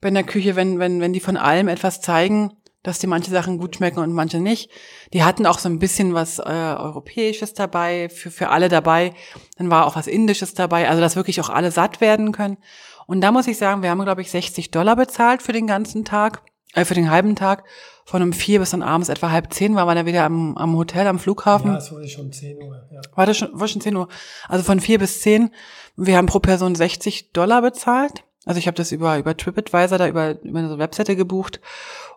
[0.00, 2.52] bei einer Küche, wenn, wenn, wenn die von allem etwas zeigen,
[2.82, 4.70] dass die manche Sachen gut schmecken und manche nicht.
[5.12, 9.12] Die hatten auch so ein bisschen was äh, Europäisches dabei, für, für alle dabei.
[9.56, 12.58] Dann war auch was Indisches dabei, also dass wirklich auch alle satt werden können.
[13.06, 16.04] Und da muss ich sagen, wir haben, glaube ich, 60 Dollar bezahlt für den ganzen
[16.04, 16.42] Tag,
[16.74, 17.64] äh, für den halben Tag.
[18.04, 20.76] Von um vier bis dann abends etwa halb zehn waren wir dann wieder am, am
[20.76, 21.70] Hotel, am Flughafen.
[21.70, 22.84] Ja, es wurde schon zehn Uhr.
[22.90, 23.00] Ja.
[23.14, 24.08] War das schon, war schon zehn Uhr.
[24.48, 25.50] Also von vier bis zehn.
[25.96, 28.24] Wir haben pro Person 60 Dollar bezahlt.
[28.44, 31.60] Also ich habe das über, über TripAdvisor, da über, über eine Webseite gebucht.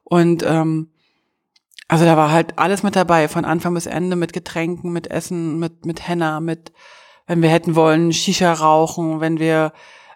[0.03, 0.89] Und ähm,
[1.87, 5.59] also da war halt alles mit dabei, von Anfang bis Ende, mit Getränken, mit Essen,
[5.59, 6.71] mit, mit Henna, mit,
[7.27, 9.71] wenn wir hätten wollen, Shisha rauchen, wenn wir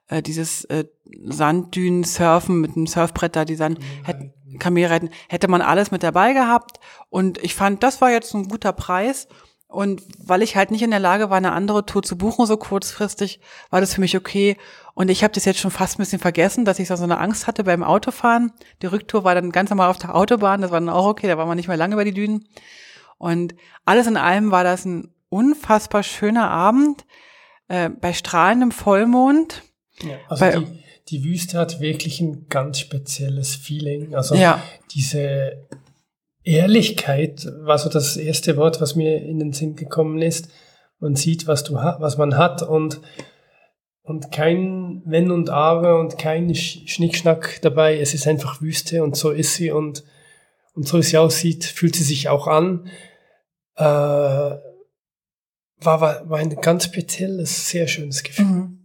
[0.08, 0.86] äh, dieses äh,
[1.26, 6.34] Sanddünen surfen mit einem Surfbrett da, die Sand, hätten, Kamelreiten, hätte man alles mit dabei
[6.34, 6.80] gehabt.
[7.10, 9.28] Und ich fand, das war jetzt ein guter Preis.
[9.68, 12.58] Und weil ich halt nicht in der Lage war, eine andere Tour zu buchen, so
[12.58, 13.40] kurzfristig,
[13.70, 14.58] war das für mich okay.
[14.96, 17.46] Und ich habe das jetzt schon fast ein bisschen vergessen, dass ich so eine Angst
[17.46, 18.52] hatte beim Autofahren.
[18.82, 21.38] Die Rücktour war dann ganz normal auf der Autobahn, das war dann auch okay, da
[21.38, 22.48] war man nicht mehr lange über die Dünen.
[23.20, 23.54] Und
[23.86, 27.06] alles in allem war das ein unfassbar schöner Abend
[27.68, 29.62] äh, bei strahlendem Vollmond.
[30.02, 34.16] Ja, also bei, die, die Wüste hat wirklich ein ganz spezielles Feeling.
[34.16, 34.62] Also ja.
[34.94, 35.68] diese
[36.44, 40.50] Ehrlichkeit war so das erste Wort, was mir in den Sinn gekommen ist.
[41.00, 43.02] Man sieht, was du was man hat und
[44.02, 48.00] und kein Wenn und Aber und kein Schnickschnack dabei.
[48.00, 50.04] Es ist einfach Wüste und so ist sie und
[50.74, 52.90] und so wie sie aussieht, fühlt sie sich auch an.
[53.76, 54.62] Äh, war,
[56.02, 58.46] war, war ein ganz spezielles, sehr schönes Gefühl.
[58.46, 58.80] Mhm.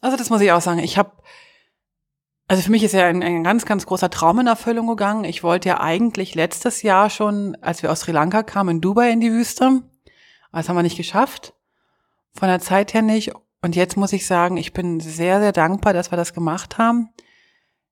[0.00, 0.80] Also das muss ich auch sagen.
[0.80, 1.12] Ich habe
[2.52, 5.24] also für mich ist ja ein, ein ganz, ganz großer Traum in Erfüllung gegangen.
[5.24, 9.10] Ich wollte ja eigentlich letztes Jahr schon, als wir aus Sri Lanka kamen, in Dubai
[9.10, 9.80] in die Wüste.
[10.52, 11.54] Das haben wir nicht geschafft.
[12.34, 13.32] Von der Zeit her nicht.
[13.62, 17.08] Und jetzt muss ich sagen, ich bin sehr, sehr dankbar, dass wir das gemacht haben.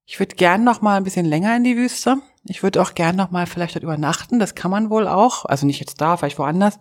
[0.04, 2.18] Ich würde gern noch mal ein bisschen länger in die Wüste.
[2.44, 4.38] Ich würde auch gern noch mal vielleicht dort übernachten.
[4.38, 5.46] Das kann man wohl auch.
[5.46, 6.78] Also nicht jetzt da, vielleicht woanders.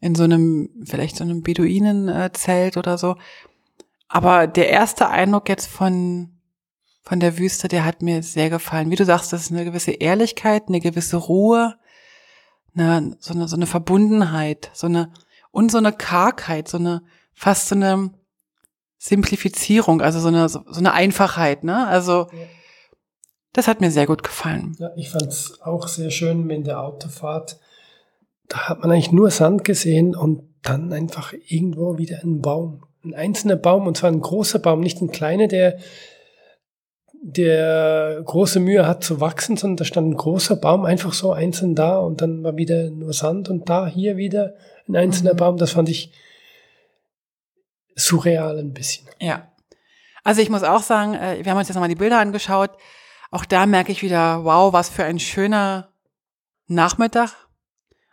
[0.00, 3.16] In so einem, vielleicht so einem Beduinenzelt oder so.
[4.08, 6.35] Aber der erste Eindruck jetzt von,
[7.06, 8.90] von der Wüste, der hat mir sehr gefallen.
[8.90, 11.76] Wie du sagst, das ist eine gewisse Ehrlichkeit, eine gewisse Ruhe,
[12.74, 15.12] eine, so, eine, so eine Verbundenheit, so eine,
[15.52, 17.02] und so eine Kargheit, so eine,
[17.32, 18.10] fast so eine
[18.98, 21.86] Simplifizierung, also so eine, so eine Einfachheit, ne?
[21.86, 22.26] Also,
[23.52, 24.74] das hat mir sehr gut gefallen.
[24.80, 27.60] Ja, ich fand es auch sehr schön in der Autofahrt.
[28.48, 32.82] Da hat man eigentlich nur Sand gesehen und dann einfach irgendwo wieder ein Baum.
[33.04, 35.78] Ein einzelner Baum, und zwar ein großer Baum, nicht ein kleiner, der
[37.28, 41.74] der große Mühe hat zu wachsen, sondern da stand ein großer Baum einfach so einzeln
[41.74, 44.54] da und dann war wieder nur Sand und da hier wieder
[44.88, 45.38] ein einzelner mhm.
[45.38, 45.56] Baum.
[45.56, 46.12] Das fand ich
[47.96, 49.08] surreal ein bisschen.
[49.20, 49.48] Ja.
[50.22, 52.70] Also ich muss auch sagen, äh, wir haben uns jetzt nochmal die Bilder angeschaut.
[53.32, 55.88] Auch da merke ich wieder, wow, was für ein schöner
[56.68, 57.32] Nachmittag.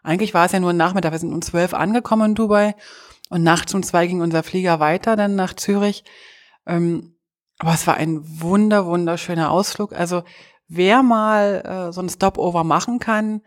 [0.01, 1.11] Eigentlich war es ja nur ein Nachmittag.
[1.11, 2.75] Wir sind um zwölf angekommen in Dubai
[3.29, 6.03] und nachts um zwei ging unser Flieger weiter dann nach Zürich.
[6.65, 7.12] Ähm,
[7.59, 9.93] aber es war ein wunder, wunderschöner Ausflug.
[9.93, 10.23] Also
[10.67, 13.41] wer mal äh, so ein Stopover machen kann,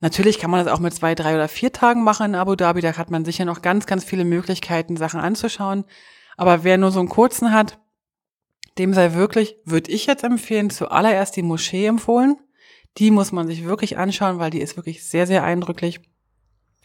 [0.00, 2.80] natürlich kann man das auch mit zwei, drei oder vier Tagen machen in Abu Dhabi.
[2.80, 5.84] Da hat man sicher noch ganz, ganz viele Möglichkeiten, Sachen anzuschauen.
[6.36, 7.78] Aber wer nur so einen kurzen hat,
[8.78, 12.36] dem sei wirklich, würde ich jetzt empfehlen, zuallererst die Moschee empfohlen.
[12.98, 16.00] Die muss man sich wirklich anschauen, weil die ist wirklich sehr, sehr eindrücklich.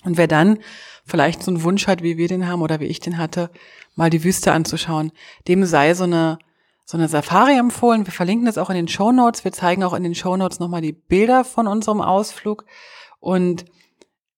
[0.04, 0.60] Und wer dann
[1.06, 3.50] vielleicht so einen Wunsch hat, wie wir den haben oder wie ich den hatte,
[3.96, 5.12] mal die Wüste anzuschauen,
[5.48, 6.38] dem sei so eine
[6.90, 8.06] so eine Safari empfohlen.
[8.06, 9.44] Wir verlinken das auch in den Show Notes.
[9.44, 12.64] Wir zeigen auch in den Show Notes nochmal die Bilder von unserem Ausflug.
[13.20, 13.66] Und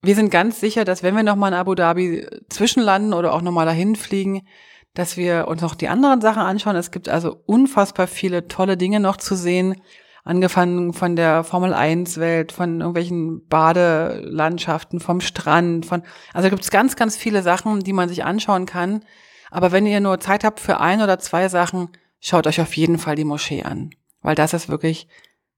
[0.01, 3.67] wir sind ganz sicher, dass wenn wir nochmal in Abu Dhabi zwischenlanden oder auch nochmal
[3.67, 4.47] dahin fliegen,
[4.95, 6.75] dass wir uns noch die anderen Sachen anschauen.
[6.75, 9.79] Es gibt also unfassbar viele tolle Dinge noch zu sehen.
[10.23, 16.01] Angefangen von der Formel 1 Welt, von irgendwelchen Badelandschaften, vom Strand, von,
[16.33, 19.05] also gibt es ganz, ganz viele Sachen, die man sich anschauen kann.
[19.51, 21.89] Aber wenn ihr nur Zeit habt für ein oder zwei Sachen,
[22.19, 23.91] schaut euch auf jeden Fall die Moschee an,
[24.21, 25.07] weil das ist wirklich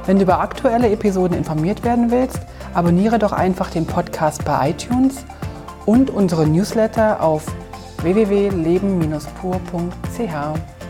[0.06, 2.40] Wenn du über aktuelle Episoden informiert werden willst,
[2.74, 5.24] abonniere doch einfach den Podcast bei iTunes
[5.86, 7.46] und unsere Newsletter auf
[8.02, 10.81] www.leben-pur.ch.